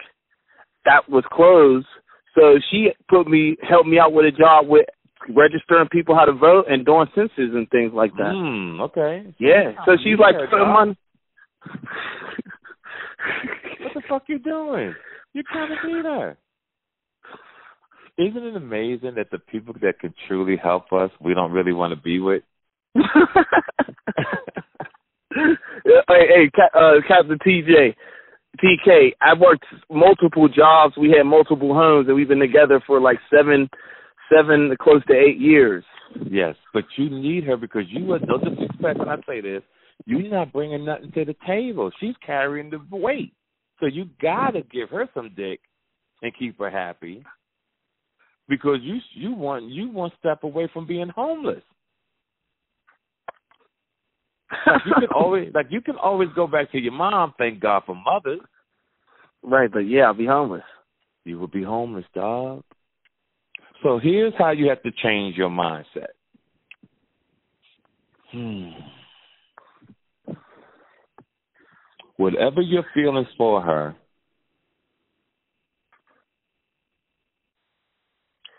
[0.85, 1.87] that was closed.
[2.35, 4.87] So she put me helped me out with a job with
[5.29, 8.33] registering people how to vote and doing census and things like that.
[8.35, 9.35] Hmm, okay.
[9.39, 9.73] Yeah.
[9.87, 10.75] So she's like Yeah, putting dog.
[10.75, 10.97] money.
[13.81, 14.95] What the fuck you doing?
[15.33, 16.37] You kind of need her.
[18.19, 21.93] Isn't it amazing that the people that can truly help us, we don't really want
[21.95, 22.43] to be with?
[25.35, 25.57] Hey,
[26.09, 27.95] hey, uh, Captain TJ,
[28.63, 29.13] TK.
[29.21, 30.95] I've worked multiple jobs.
[30.97, 33.69] We had multiple homes, and we've been together for like seven,
[34.35, 35.85] seven, close to eight years.
[36.31, 39.63] Yes, but you need her because you are, don't disrespect when I say this.
[40.07, 41.91] You're not bringing nothing to the table.
[42.01, 43.33] She's carrying the weight.
[43.81, 45.61] So you gotta give her some dick
[46.23, 47.25] and keep her happy
[48.49, 51.63] because you you want you one step away from being homeless.
[54.67, 57.35] Like you can always like you can always go back to your mom.
[57.39, 58.41] Thank God for mothers.
[59.43, 60.63] right, but yeah, I'll be homeless.
[61.25, 62.63] You will be homeless, dog.
[63.83, 66.13] So here's how you have to change your mindset.
[68.33, 68.71] Hmm.
[72.17, 73.95] Whatever your feelings for her,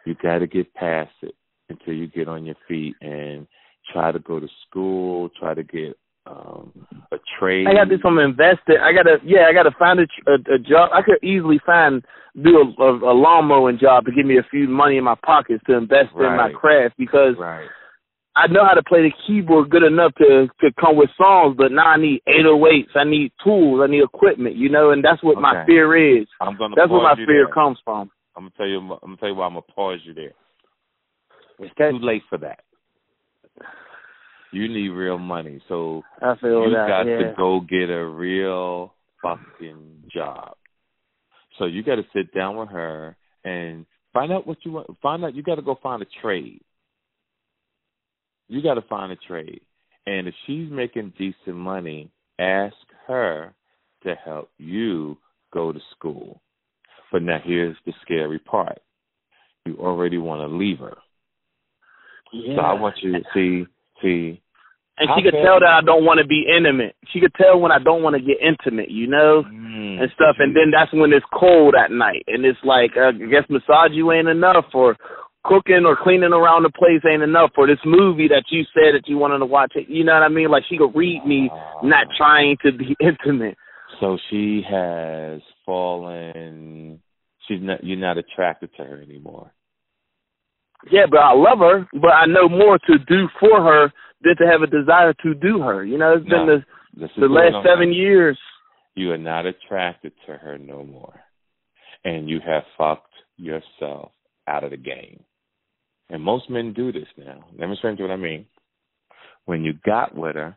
[0.06, 1.36] you got to get past it
[1.70, 3.48] until you get on your feet and
[3.92, 6.74] try to go to school, try to get um
[7.12, 7.68] a trade.
[7.68, 8.78] I got to do some investing.
[8.82, 10.90] I gotta, yeah, I gotta find a, a, a job.
[10.94, 12.04] I could easily find
[12.44, 15.16] do a, a, a lawn mowing job to give me a few money in my
[15.26, 17.68] pockets to invest in my craft because Right.
[18.38, 21.72] I know how to play the keyboard good enough to to come with songs, but
[21.72, 22.92] now I need 808s.
[22.96, 23.80] I need tools.
[23.82, 24.58] I need equipment.
[24.58, 26.28] You know, and that's what my fear is.
[26.42, 27.54] I'm gonna That's where my fear there.
[27.54, 28.12] comes from.
[28.36, 28.80] I'm gonna tell you.
[28.80, 30.34] I'm gonna tell you why I'm gonna pause you there.
[31.60, 31.92] It's Okay.
[31.92, 32.60] too late for that.
[34.52, 36.88] You need real money, so I feel you that.
[36.88, 37.18] got yeah.
[37.18, 40.56] to go get a real fucking job.
[41.58, 44.88] So you got to sit down with her and find out what you want.
[45.02, 45.36] Find out.
[45.36, 46.62] You got to go find a trade.
[48.48, 49.62] You got to find a trade,
[50.06, 52.76] and if she's making decent money, ask
[53.08, 53.54] her
[54.04, 55.18] to help you
[55.52, 56.42] go to school.
[57.12, 58.80] But now here's the scary part.
[59.66, 60.96] You already want to leave her.
[62.36, 62.56] Yeah.
[62.56, 63.66] So I want you to see,
[64.02, 64.42] see,
[64.98, 66.96] and she could tell that I don't want to be intimate.
[67.12, 70.02] She could tell when I don't want to get intimate, you know, Mm.
[70.02, 70.38] and stuff.
[70.40, 73.92] And then that's when it's cold at night, and it's like uh, I guess massage
[73.92, 74.96] you ain't enough, or
[75.44, 79.08] cooking or cleaning around the place ain't enough, or this movie that you said that
[79.08, 79.74] you wanted to watch.
[79.76, 80.50] It, You know what I mean?
[80.50, 81.50] Like she could read me,
[81.84, 83.58] not trying to be intimate.
[84.00, 87.00] So she has fallen.
[87.48, 87.84] She's not.
[87.84, 89.52] You're not attracted to her anymore.
[90.92, 94.46] Yeah, but I love her, but I know more to do for her than to
[94.46, 95.84] have a desire to do her.
[95.84, 96.64] You know, it's been
[96.98, 98.38] the the last seven years.
[98.96, 101.20] You are not attracted to her no more,
[102.04, 104.12] and you have fucked yourself
[104.48, 105.24] out of the game.
[106.10, 107.46] And most men do this now.
[107.58, 108.46] Let me explain to you what I mean.
[109.46, 110.56] When you got with her,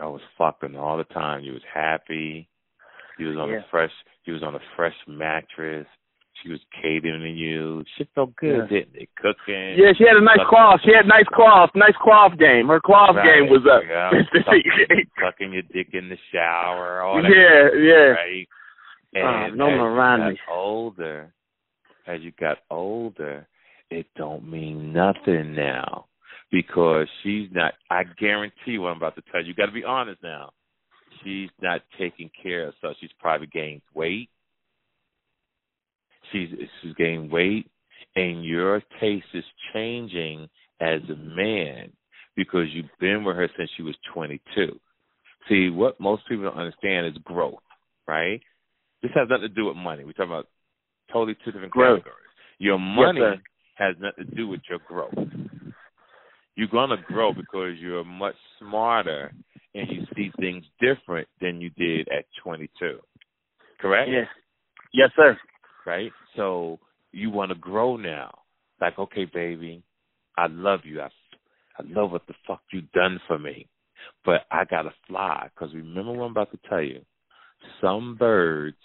[0.00, 1.42] I was fucking all the time.
[1.42, 2.48] You was happy.
[3.18, 3.58] You was on Yeah.
[3.58, 3.92] a fresh.
[4.24, 5.86] You was on a fresh mattress.
[6.42, 7.84] She was catering to you.
[7.98, 8.66] Shit felt good, Yeah.
[8.78, 9.08] didn't it?
[9.16, 9.74] Cooking.
[9.78, 10.80] Yeah, she had a nice cloth.
[10.84, 12.68] She had nice cloth, nice cloth game.
[12.68, 13.82] Her cloth Right, game was up.
[13.86, 14.10] Yeah,
[14.44, 17.02] sucking, sucking your dick in the shower.
[17.02, 18.14] All that yeah, yeah.
[18.16, 18.48] right?
[19.16, 20.38] Oh, And no you around got me.
[20.50, 21.32] older,
[22.06, 23.46] as you got older,
[23.90, 26.06] it don't mean nothing now
[26.50, 27.74] because she's not.
[27.90, 29.48] I guarantee what I'm about to tell you.
[29.48, 30.52] You got to be honest now.
[31.22, 32.96] She's not taking care of herself.
[33.00, 34.30] She's probably gained weight.
[36.32, 36.48] She's
[36.80, 37.70] she's gained weight,
[38.16, 40.48] and your taste is changing
[40.80, 41.92] as a man
[42.36, 44.78] because you've been with her since she was 22.
[45.48, 47.58] See, what most people don't understand is growth,
[48.06, 48.40] right?
[49.02, 50.04] This has nothing to do with money.
[50.04, 50.48] We're talking about
[51.12, 52.00] totally two different Growth.
[52.00, 52.26] categories.
[52.58, 53.40] Your money sir.
[53.74, 55.14] has nothing to do with your growth.
[56.56, 59.32] You're gonna grow because you're much smarter
[59.74, 62.98] and you see things different than you did at 22.
[63.80, 64.10] Correct?
[64.10, 64.26] Yes.
[64.92, 65.38] Yes, sir.
[65.86, 66.12] Right?
[66.36, 66.78] So
[67.12, 68.38] you want to grow now.
[68.80, 69.82] Like, okay, baby,
[70.36, 71.00] I love you.
[71.00, 71.08] I,
[71.78, 73.68] I love what the fuck you done for me,
[74.24, 75.48] but I gotta fly.
[75.58, 77.00] Cause remember what I'm about to tell you.
[77.80, 78.76] Some birds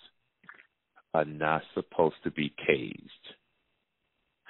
[1.14, 3.00] are not supposed to be caged.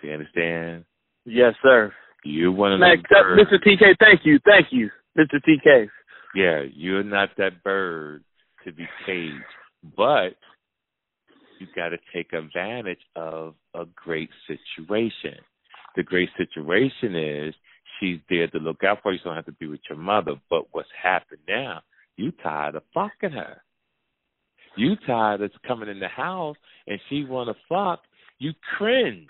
[0.01, 0.86] Do you understand?
[1.25, 1.93] Yes, sir.
[2.23, 3.51] You're one of Man, those birds.
[3.51, 3.67] Mr.
[3.67, 5.39] TK, thank you, thank you, Mr.
[5.47, 5.88] TK.
[6.34, 8.23] Yeah, you're not that bird
[8.65, 9.36] to be caged,
[9.95, 10.36] but
[11.60, 15.36] you got to take advantage of a great situation.
[15.96, 17.54] The great situation is
[18.00, 19.20] she's there to look out for you.
[19.20, 20.34] So you don't have to be with your mother.
[20.50, 21.82] But what's happened now?
[22.18, 23.62] You tired of fucking her.
[24.78, 28.02] You tired of coming in the house and she want to fuck.
[28.39, 29.28] You cringe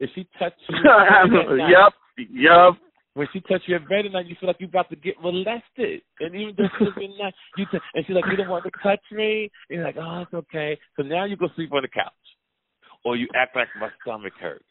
[0.00, 0.76] if she touches you.
[1.58, 1.92] yep,
[2.72, 2.78] night.
[3.18, 5.20] When she touch you at bed at night, you feel like you're about to get
[5.20, 6.02] molested.
[6.20, 8.70] And even though she's been nice, you t- and she's like, you don't want to
[8.80, 9.50] touch me.
[9.68, 10.78] And you're like, oh, it's okay.
[10.96, 12.12] So now you go sleep on the couch,
[13.04, 14.64] or you act like my stomach hurts,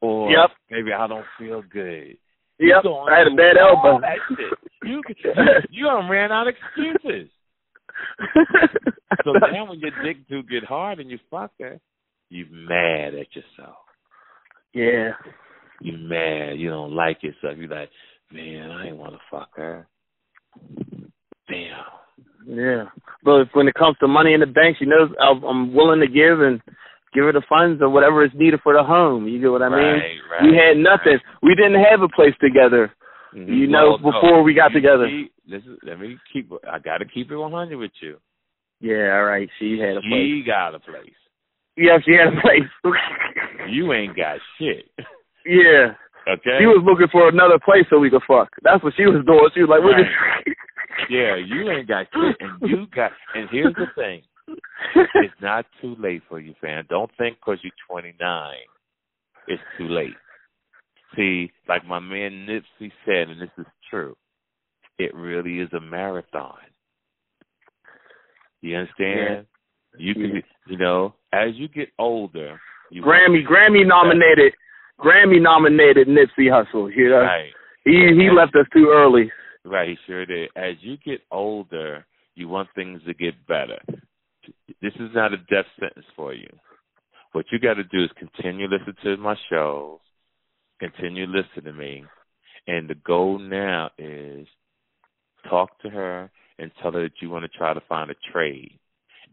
[0.00, 0.50] or Yep.
[0.70, 2.16] maybe I don't feel good.
[2.58, 2.84] Yep.
[3.10, 4.00] I had a bad elbow.
[4.00, 4.58] That shit.
[4.82, 5.32] You you,
[5.70, 7.28] you ran out of excuses.
[9.24, 11.80] So now when your dick do get hard and you fuck her,
[12.28, 13.76] you mad at yourself.
[14.72, 15.10] yeah.
[15.80, 16.58] You mad.
[16.58, 17.58] You don't like yourself.
[17.58, 17.90] You like,
[18.32, 19.86] man, I ain't want to fuck her.
[21.48, 21.84] Damn.
[22.48, 22.84] Yeah,
[23.24, 26.06] but when it comes to money in the bank, she knows I'm I'm willing to
[26.06, 26.60] give and
[27.12, 29.26] give her the funds or whatever is needed for the home.
[29.26, 29.78] You get what I mean?
[29.78, 30.42] Right, right.
[30.44, 31.18] we had nothing.
[31.42, 32.92] We didn't have a place together.
[33.34, 33.48] Mhm.
[33.48, 35.08] You know, Well, no, before we got together.
[35.08, 36.50] keep- this is, let me keep.
[36.70, 38.16] I got to keep it 100 with you.
[38.80, 39.48] Yeah, all right.
[39.58, 40.10] She had a place.
[40.12, 41.14] She got a place.
[41.76, 42.68] Yeah, she had a place.
[43.68, 44.88] You ain't got shit.
[45.46, 45.94] yeah,
[46.28, 46.58] Okay.
[46.58, 48.48] she was looking for another place so we could fuck.
[48.62, 49.48] That's what she was doing.
[49.54, 50.54] She was like, "Look at."
[51.10, 53.12] Yeah, you ain't got shit, and you got.
[53.34, 54.22] And here's the thing:
[55.14, 56.84] it's not too late for you, fam.
[56.88, 58.54] Don't think because you're 29,
[59.48, 60.14] it's too late.
[61.14, 64.16] See, like my man Nipsey said, and this is true,
[64.98, 66.56] it really is a marathon.
[68.62, 69.46] You understand?
[69.98, 70.40] You can, Yeah.
[70.66, 74.54] you know, as you get older, you Grammy, Grammy nominated,
[75.00, 76.90] Grammy nominated Nipsey Hussle.
[76.94, 77.50] You know, Right,
[77.84, 79.30] he he left us too early.
[79.64, 79.88] right.
[79.90, 80.50] He sure did.
[80.56, 83.78] As you get older, you want things to get better.
[84.80, 86.48] This is not a death sentence for you.
[87.32, 89.98] What you got to do is continue listening to my shows,
[90.80, 92.04] continue listening to me,
[92.66, 94.46] and the goal now is
[95.50, 98.78] talk to her and tell her that you want to try to find a trade,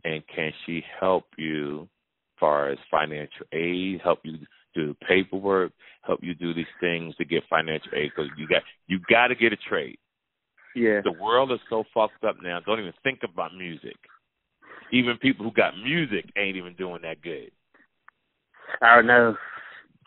[0.04, 4.34] and can she help you as far as financial aid, help you
[4.74, 5.72] do the paperwork,
[6.06, 9.36] help you do these things to get financial aid because you got you got to
[9.36, 9.98] get a trade.
[10.76, 12.60] Yeah, The world is so fucked up now.
[12.66, 13.96] Don't even think about music.
[14.92, 17.52] Even people who got music ain't even doing that good.
[18.82, 19.36] I don't know.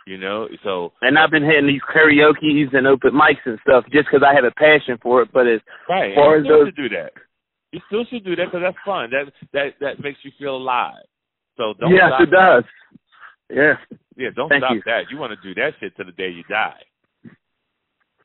[0.06, 2.38] You know, so And I've been hitting these karaoke's
[2.72, 5.30] and open mics and stuff just because I have a passion for it.
[5.32, 7.12] But as right, far you as still those- should do that.
[7.72, 9.10] You still should do that because that's fun.
[9.10, 11.02] That that that makes you feel alive.
[11.56, 12.64] So don't yes, it does.
[13.50, 13.74] Yeah.
[14.16, 14.82] Yeah, don't Thank stop you.
[14.86, 15.10] that.
[15.10, 16.80] You want to do that shit to the day you die.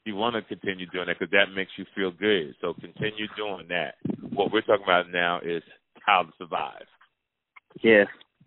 [0.06, 2.56] You want to continue doing that because that makes you feel good.
[2.60, 3.96] So continue doing that.
[4.34, 5.62] What we're talking about now is
[6.06, 6.86] how to survive.
[7.84, 8.06] Yeah.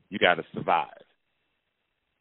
[0.08, 0.88] You got to survive.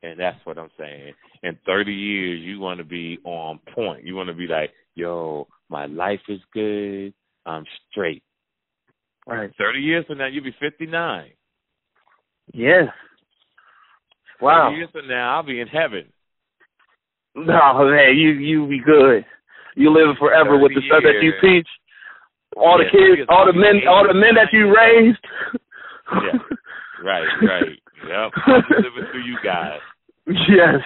[0.04, 1.14] And that's what I'm saying.
[1.42, 4.04] In 30 years, you want to be on point.
[4.04, 7.14] You want to be like, yo, my life is good.
[7.46, 8.24] I'm straight.
[9.26, 9.52] Right.
[9.58, 11.32] 30 years from now, you'll be 59.
[12.54, 12.88] Yeah.
[14.44, 14.70] Wow.
[14.70, 16.12] 30 years from now, I'll be in heaven.
[17.36, 19.26] No, man, you you be good.
[19.76, 21.42] You live forever with the 30 stuff that you years.
[21.42, 21.70] teach.
[22.56, 25.18] All the kids, all the men, all the men that you raised.
[26.12, 26.38] Yeah.
[27.04, 27.74] Right, right.
[28.06, 28.32] Yep.
[28.48, 29.80] I'll be living through you guys.
[30.28, 30.84] yes.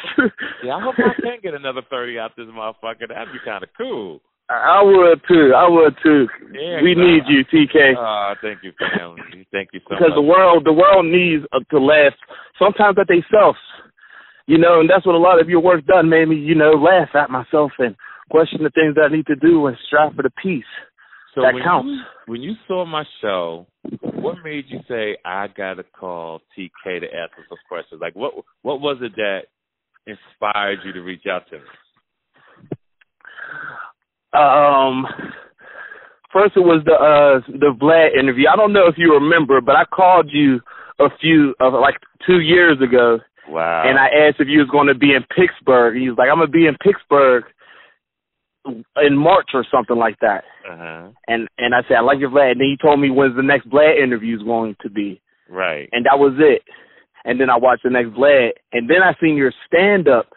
[0.64, 3.10] Yeah, I hope I can get another 30 out this motherfucker.
[3.10, 4.22] That'd be kind of cool.
[4.50, 5.52] I would too.
[5.56, 6.28] I would too.
[6.54, 7.96] Yeah, we need you, TK.
[7.98, 9.46] Oh, thank you, family.
[9.52, 10.00] Thank you so much.
[10.00, 12.14] because the world the world needs uh, to laugh
[12.60, 13.60] sometimes at themselves
[14.48, 16.72] you know and that's what a lot of your work done made me you know
[16.72, 17.96] laugh at myself and
[18.30, 20.64] question the things that i need to do and strive for the peace
[21.38, 21.88] so that when counts.
[21.88, 23.68] You, when you saw my show,
[24.02, 28.02] what made you say I gotta call TK to ask him some questions?
[28.02, 28.34] Like, what
[28.64, 29.42] what was it that
[30.08, 32.78] inspired you to reach out to me?
[34.38, 35.06] Um
[36.32, 39.76] first it was the uh the vlad interview i don't know if you remember but
[39.76, 40.60] i called you
[41.00, 43.20] a few of like two years ago
[43.50, 43.84] Wow.
[43.88, 46.38] and i asked if you was going to be in pittsburgh he was like i'm
[46.38, 47.46] going to be in pittsburgh
[49.02, 51.10] in march or something like that uh huh.
[51.28, 52.52] and and I said I like your Vlad.
[52.52, 55.88] And then he told me when's the next Vlad interview is going to be, Right.
[55.94, 56.64] and that was it.
[57.24, 60.28] And then I watched the next Vlad, and then I seen your stand up,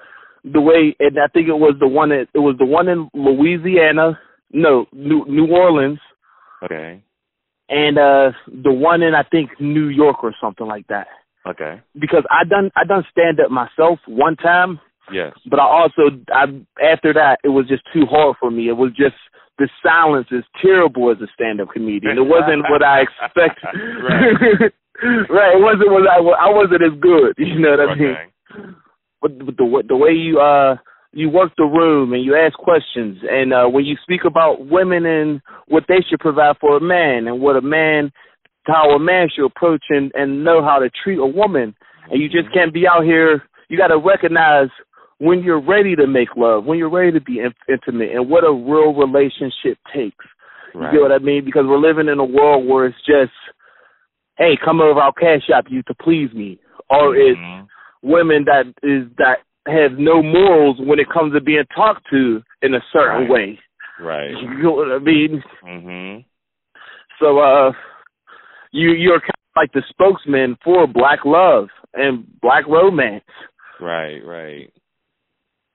[0.44, 3.08] the way, and I think it was the one that it was the one in
[3.14, 4.18] Louisiana,
[4.52, 5.98] no, New New Orleans,
[6.62, 7.02] Okay.
[7.68, 11.08] and uh the one in I think New York or something like that.
[11.46, 11.80] Okay.
[11.98, 14.80] Because I done I done stand up myself one time,
[15.12, 15.32] Yes.
[15.46, 16.44] but I also I
[16.82, 18.68] after that it was just too hard for me.
[18.68, 19.16] It was just
[19.58, 22.16] the silence is terrible as a stand up comedian.
[22.16, 24.72] It wasn't what I expected.
[25.02, 25.30] Right.
[25.30, 25.56] right.
[25.56, 27.32] It wasn't what I I wasn't as good.
[27.38, 28.16] You know what I mean?
[29.22, 30.76] But, the the way you uh
[31.12, 35.04] you work the room and you ask questions and uh when you speak about women
[35.06, 38.12] and what they should provide for a man and what a man
[38.64, 41.74] how a man should approach and, and know how to treat a woman
[42.10, 44.68] and you just can't be out here you got to recognize
[45.18, 48.44] when you're ready to make love when you're ready to be in- intimate and what
[48.44, 50.24] a real relationship takes
[50.74, 50.92] you Right.
[50.92, 51.44] get what I mean?
[51.44, 53.32] Because we're living in a world where it's just,
[54.38, 56.58] hey, come over, I'll cash out you to please me,
[56.88, 57.66] or it's Mhm.
[58.02, 62.74] Women that is that have no morals when it comes to being talked to in
[62.74, 63.30] a certain Right.
[63.30, 63.58] way.
[64.00, 64.30] Right.
[64.30, 65.42] You know what I mean?
[65.62, 66.24] Mhm.
[67.18, 67.72] So, uh,
[68.72, 73.24] you you're kind of like the spokesman for black love and black romance,
[73.80, 74.24] Right.
[74.24, 74.72] Right.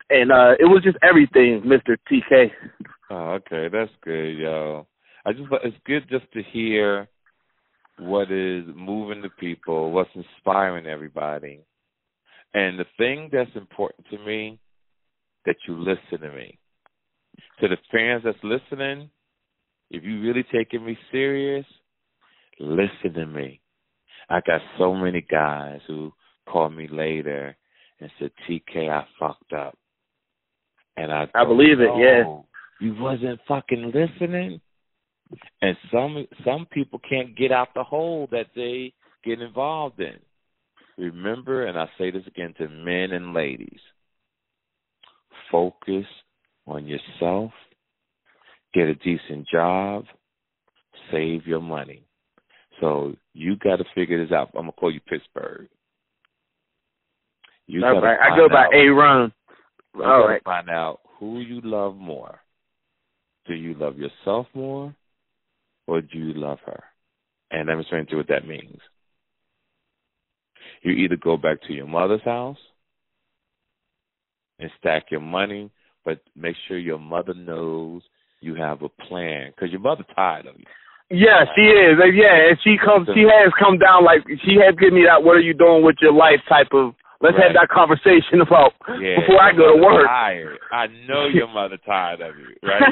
[0.09, 2.51] and uh, it was just everything, Mister TK.
[3.11, 4.87] Oh, okay, that's good, yo.
[5.25, 7.07] I just it's good just to hear
[7.99, 11.59] what is moving the people, what's inspiring everybody.
[12.55, 14.57] And the thing that's important to me
[15.45, 16.57] that you listen to me.
[17.59, 19.09] To the fans that's listening,
[19.91, 21.65] if you really taking me serious,
[22.57, 23.59] listen to me.
[24.29, 26.13] I got so many guys who
[26.47, 27.57] called me later
[27.99, 29.77] and said, TK, I fucked up.
[30.95, 32.23] And I I believe it, yeah.
[32.25, 32.45] Oh,
[32.79, 34.61] you wasn't fucking listening.
[35.61, 38.93] And some some people can't get out the hole that they
[39.25, 40.15] get involved in.
[40.97, 43.79] Remember, and I say this again to men and ladies,
[45.51, 46.05] focus
[46.65, 47.51] on yourself,
[48.73, 50.05] get a decent job,
[51.11, 52.03] save your money.
[52.81, 54.49] So you got to figure this out.
[54.53, 55.67] I'm gonna call you Pittsburgh.
[57.67, 58.93] You All right, I go by you
[59.95, 60.43] All gotta right.
[60.43, 62.39] find out who you love more.
[63.47, 64.95] Do you love yourself more,
[65.87, 66.83] or do you love her?
[67.51, 68.79] And let me explain to you what that means.
[70.85, 72.59] You either go back to your mother's house
[74.59, 75.71] and stack your money,
[76.05, 78.03] but make sure your mother knows
[78.39, 80.65] you have a plan because your mother tired of you.
[81.09, 81.97] Yeah, she is.
[82.13, 83.07] Yeah, and she comes.
[83.15, 85.23] She has come down like she has given me that.
[85.23, 86.39] What are you doing with your life?
[86.47, 86.93] Type of.
[87.19, 90.05] Let's have that conversation about Yeah, before I go to work.
[90.05, 90.59] Tired.
[90.71, 92.83] I know your mother tired of you, right?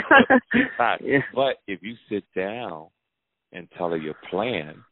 [1.04, 1.20] Yeah.
[1.36, 2.88] But if you sit down
[3.52, 4.84] and tell her your plan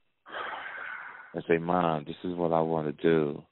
[1.33, 3.43] and say, Mom, this is what I want to do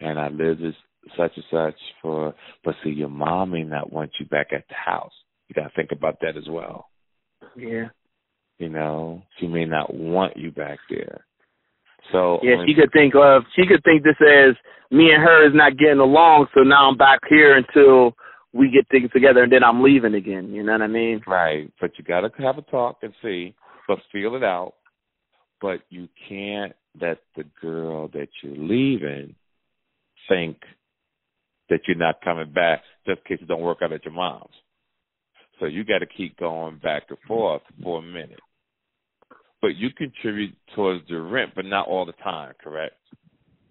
[0.00, 0.74] and I live this
[1.16, 4.74] such and such for but see your mom may not want you back at the
[4.74, 5.12] house.
[5.48, 6.88] You gotta think about that as well.
[7.56, 7.86] Yeah.
[8.58, 11.24] You know, she may not want you back there.
[12.12, 14.56] So Yeah, she could think of she could think this as
[14.90, 18.16] me and her is not getting along, so now I'm back here until
[18.52, 20.52] we get things together and then I'm leaving again.
[20.52, 21.20] You know what I mean?
[21.26, 23.54] Right, but you got to have a talk and see,
[23.86, 24.74] but feel it out.
[25.60, 29.34] But you can't let the girl that you're leaving
[30.28, 30.58] think
[31.68, 34.54] that you're not coming back just in case it don't work out at your mom's.
[35.58, 38.40] So you got to keep going back and forth for a minute.
[39.62, 42.94] But you contribute towards the rent, but not all the time, correct?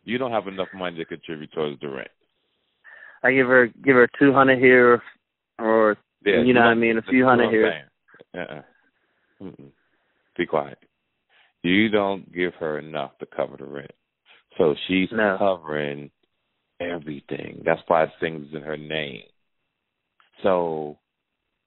[0.03, 2.09] You don't have enough money to contribute towards the rent.
[3.23, 5.01] I give her give her two hundred here
[5.57, 7.89] or Yeah, you know what I mean, a few hundred here.
[8.36, 8.61] Uh-uh.
[9.43, 9.69] Mm-mm.
[10.38, 10.77] Be quiet.
[11.66, 13.89] You don't give her enough to cover the rent,
[14.55, 15.36] so she's No.
[15.39, 16.11] covering
[16.80, 17.63] everything.
[17.66, 19.24] That's why things in her name.
[20.43, 20.99] So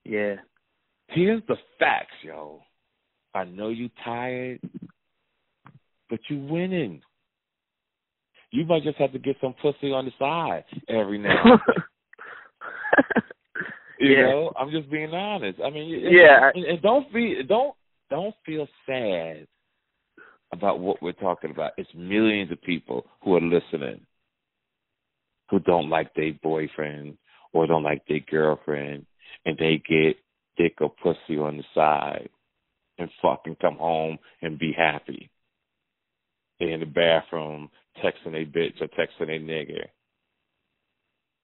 [0.05, 0.37] Yeah.
[1.09, 2.63] here's the facts, yo.
[3.35, 4.61] I know you tired,
[6.09, 7.03] but you winning.
[8.53, 11.83] You might just have to get some pussy on the side every now and then.
[13.99, 14.29] You Yeah.
[14.29, 15.59] know, I'm just being honest.
[15.61, 16.53] I mean, Yeah.
[16.55, 17.75] and, and don't be don't
[18.11, 19.49] don't feel sad
[20.59, 21.73] about what we're talking about.
[21.77, 24.01] It's millions of people who are listening
[25.51, 27.17] who don't like their boyfriend
[27.53, 29.07] or don't like their girlfriend,
[29.47, 30.17] and they get
[30.57, 32.29] dick or pussy on the side
[32.99, 35.31] and fucking come home and be happy.
[36.59, 37.71] They're in the bathroom
[38.03, 39.87] texting a bitch or texting a nigger.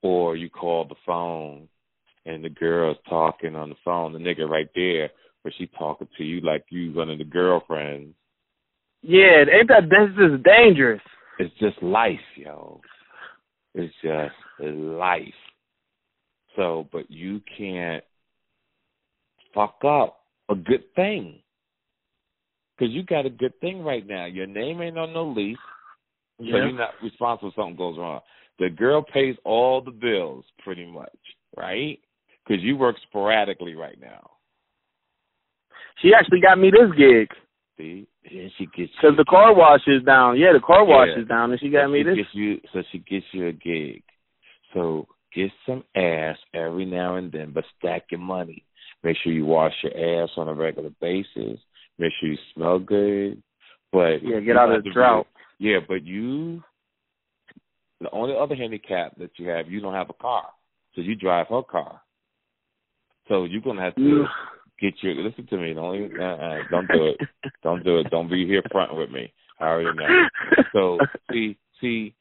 [0.02, 1.68] Or you call the phone
[2.26, 5.10] and the girl's talking on the phone, the nigga right there,
[5.42, 8.14] but she talking to you like you one of the girlfriends.
[9.06, 11.02] Yeah, ain't that that's just dangerous.
[11.38, 12.80] It's just life, yo.
[13.74, 15.22] It's just life.
[16.56, 18.02] So, but you can't
[19.54, 21.40] fuck up a good thing.
[22.78, 24.24] Because you got a good thing right now.
[24.24, 25.58] Your name ain't on no lease,
[26.38, 28.20] so you're not responsible if something goes wrong.
[28.58, 31.18] The girl pays all the bills, pretty much,
[31.56, 31.98] right?
[32.46, 34.30] Because you work sporadically right now.
[36.00, 37.28] She actually got me this gig
[37.76, 40.38] See, and she gets because the car wash is down.
[40.38, 41.22] Yeah, the car wash Yeah.
[41.22, 42.16] is down, and she got so me she this.
[42.16, 44.02] Gets you, so she gets you a gig.
[44.72, 48.64] So get some ass every now and then, but stack your money.
[49.02, 51.58] Make sure you wash your ass on a regular basis.
[51.98, 53.42] Make sure you smell good.
[53.92, 55.26] But Yeah, get out of the to be- drought.
[55.58, 56.62] yeah, but you,
[58.00, 60.48] the only other handicap that you have, you don't have a car,
[60.94, 62.00] so you drive her car.
[63.28, 64.26] So you're gonna have to.
[64.80, 65.14] Get your.
[65.14, 65.72] Listen to me.
[65.74, 67.16] Don't even, uh-uh, don't do it.
[67.62, 68.10] Don't do it.
[68.10, 69.32] Don't be here front with me.
[69.60, 70.28] I already know.
[70.72, 70.98] So
[71.30, 72.14] see, see,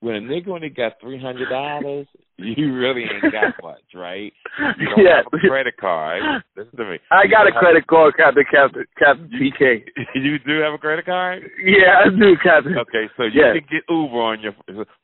[0.00, 2.06] when a nigga only got three hundred dollars,
[2.36, 4.32] you really ain't got much, right?
[4.78, 5.16] You don't yeah.
[5.16, 6.22] have a credit card.
[6.56, 6.98] Listen to me.
[7.10, 9.84] I You got a credit card, Captain Captain Captain TK.
[10.14, 11.42] You do have a credit card?
[11.62, 12.76] Yeah, I do, Captain.
[12.78, 13.52] Okay, so you Yeah.
[13.54, 14.54] can get Uber on your,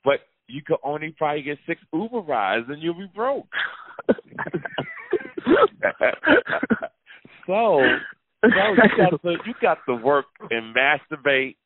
[0.05, 3.47] but you could only probably get six Uber rides, and you'll be broke.
[7.47, 7.83] so,
[8.43, 8.51] so you
[8.97, 11.57] got to you got to work and masturbate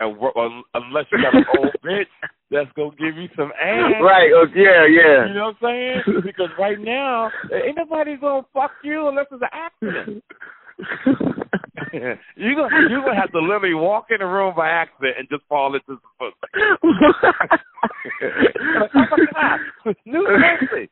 [0.00, 2.06] and work uh, unless you got an old bitch
[2.50, 3.92] that's gonna give you some ass.
[4.02, 4.30] right?
[4.34, 5.26] Oh, yeah, yeah.
[5.26, 6.22] You know what I'm saying?
[6.24, 10.24] Because right now, ain't nobody gonna fuck you unless it's an accident.
[12.36, 15.44] you gonna you gonna have to literally walk in the room by accident and just
[15.48, 16.34] fall into some pussy.
[18.80, 19.60] Like, oh my God,
[20.04, 20.26] new
[20.70, 20.90] pussy.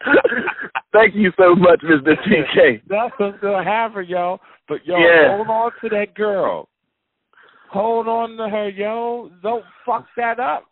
[0.92, 2.14] Thank you so much, Mr.
[2.26, 2.82] TK.
[2.88, 4.40] That's what's gonna happen, yo.
[4.68, 5.36] But yo, Yeah.
[5.36, 6.68] hold on to that girl.
[7.70, 9.30] Hold on to her, yo.
[9.42, 10.64] Don't fuck that up.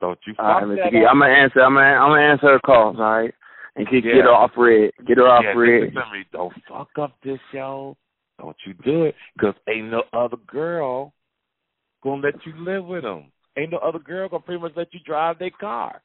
[0.00, 1.04] Don't you fuck All right, that Key.
[1.04, 1.12] up.
[1.12, 1.60] I'm gonna answer.
[1.60, 1.86] I'm gonna.
[1.86, 2.96] I'm gonna answer her calls.
[2.98, 3.34] All right,
[3.76, 4.90] and get, get her off red.
[5.06, 5.94] Get her off yeah, red.
[5.94, 6.26] me.
[6.32, 7.96] Don't fuck up this, yo.
[8.38, 11.14] Don't you do it, cause ain't no other girl
[12.02, 13.32] gonna let you live with them.
[13.56, 16.02] Ain't no other girl gonna pretty much let you drive their car.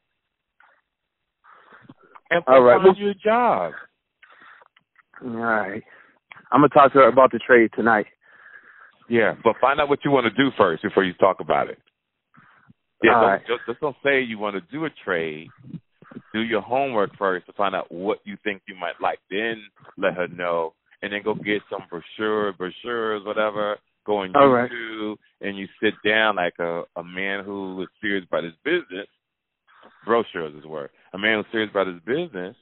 [2.32, 3.74] And All right, find you a job.
[5.24, 5.84] All right.
[6.52, 8.08] I'm gonna talk to her about the trade tonight.
[9.10, 11.78] Yeah, but find out what you want to do first before you talk about it.
[13.04, 13.42] Yeah, All don't, right.
[13.42, 15.50] just, just don't say you want to do a trade.
[16.34, 19.20] Do your homework first to find out what you think you might like.
[19.30, 19.62] Then
[19.98, 23.78] let her know, and then go get some brochure, brochures, whatever.
[24.06, 24.72] Go on All right.
[24.72, 29.08] YouTube, and you sit down like a a man who is serious about his business.
[30.06, 30.90] Brochures is word.
[31.14, 32.56] A man who's serious about his business,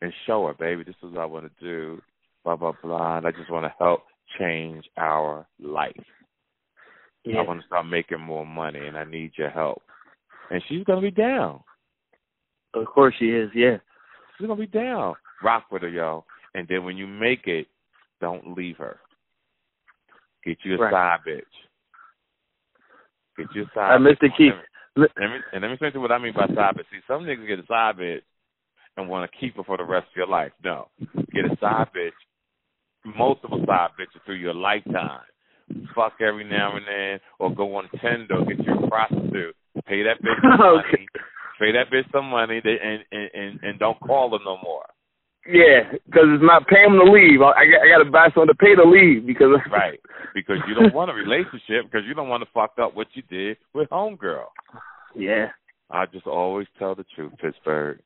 [0.00, 2.02] and show her, baby, this is what I want to do.
[2.44, 3.18] Blah blah blah.
[3.18, 4.02] And I just want to help
[4.38, 5.92] change our life.
[7.24, 7.38] Yeah.
[7.38, 9.82] I want to start making more money, and I need your help.
[10.50, 11.60] And she's gonna be down.
[12.74, 13.50] Of course she is.
[13.54, 13.78] Yeah.
[14.36, 15.14] She's gonna be down.
[15.42, 16.24] Rock with her, yo.
[16.54, 17.66] And then when you make it,
[18.20, 18.98] don't leave her.
[20.44, 20.92] Get you a right.
[20.92, 21.42] side bitch.
[23.38, 23.94] Get you a side.
[23.94, 24.28] Uh, Mr.
[24.36, 24.52] Keith.
[24.96, 26.86] Let me, and let me explain to you what I mean by side bitch.
[26.92, 28.22] See, some niggas get a side bitch
[28.96, 30.52] and want to keep her for the rest of your life.
[30.62, 30.88] No,
[31.32, 32.14] get a side bitch,
[33.04, 35.22] multiple side bitches through your lifetime.
[35.94, 40.40] Fuck every now and then, or go on Tinder, get your prostitute, pay that bitch
[40.42, 41.08] some money,
[41.58, 44.84] pay that bitch some money, and and and, and don't call her no more.
[45.46, 47.42] Yeah, because it's not paying them to leave.
[47.42, 50.00] I, I, I got to buy someone to pay to leave because right
[50.34, 53.22] because you don't want a relationship because you don't want to fuck up what you
[53.28, 54.48] did with homegirl.
[55.14, 55.48] Yeah,
[55.90, 58.00] I just always tell the truth, Pittsburgh.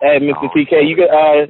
[0.00, 0.50] Hey, Mr.
[0.50, 1.46] TK, you could uh,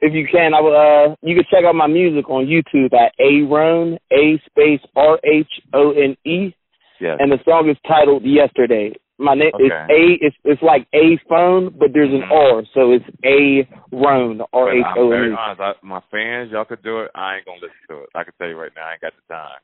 [0.00, 0.74] if you can, I will.
[0.74, 5.50] Uh, you can check out my music on YouTube at Aaron A space R H
[5.74, 6.54] O N E.
[7.00, 7.16] Yes.
[7.18, 8.92] And the song is titled Yesterday.
[9.20, 9.64] My name okay.
[9.64, 10.26] is A.
[10.26, 12.32] It's it's like a phone, but there's an mm-hmm.
[12.32, 15.72] R, so it's A Rhone R H O N E.
[15.82, 17.10] My fans, y'all could do it.
[17.14, 18.08] I ain't gonna listen to it.
[18.14, 19.60] I can tell you right now, I ain't got the time.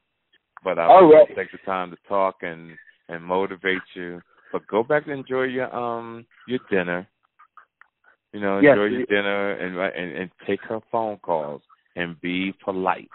[0.63, 1.27] But I All right.
[1.35, 2.73] take the time to talk and
[3.09, 4.21] and motivate you.
[4.53, 7.09] But go back and enjoy your um your dinner.
[8.35, 8.73] You know, yes.
[8.73, 11.63] enjoy your dinner and and and take her phone calls
[11.95, 13.09] and be polite.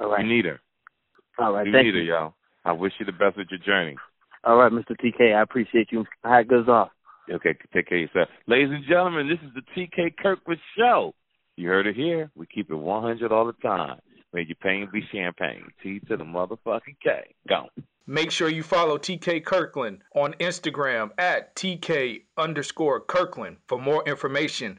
[0.00, 0.24] All right.
[0.24, 0.58] You need her.
[1.38, 1.66] All right.
[1.66, 2.34] You Thank need her, y'all.
[2.64, 3.96] I wish you the best with your journey.
[4.44, 4.96] All right, Mr.
[5.00, 6.04] TK, I appreciate you.
[6.24, 6.90] How it goes off.
[7.32, 8.28] Okay, take care of yourself.
[8.48, 11.14] Ladies and gentlemen, this is the TK Kirkland Show.
[11.56, 12.30] You heard it here.
[12.34, 14.00] We keep it 100 all the time.
[14.32, 15.64] May your pain be champagne.
[15.82, 17.34] T to the motherfucking K.
[17.48, 17.66] Go.
[18.06, 24.78] Make sure you follow TK Kirkland on Instagram at TK underscore Kirkland for more information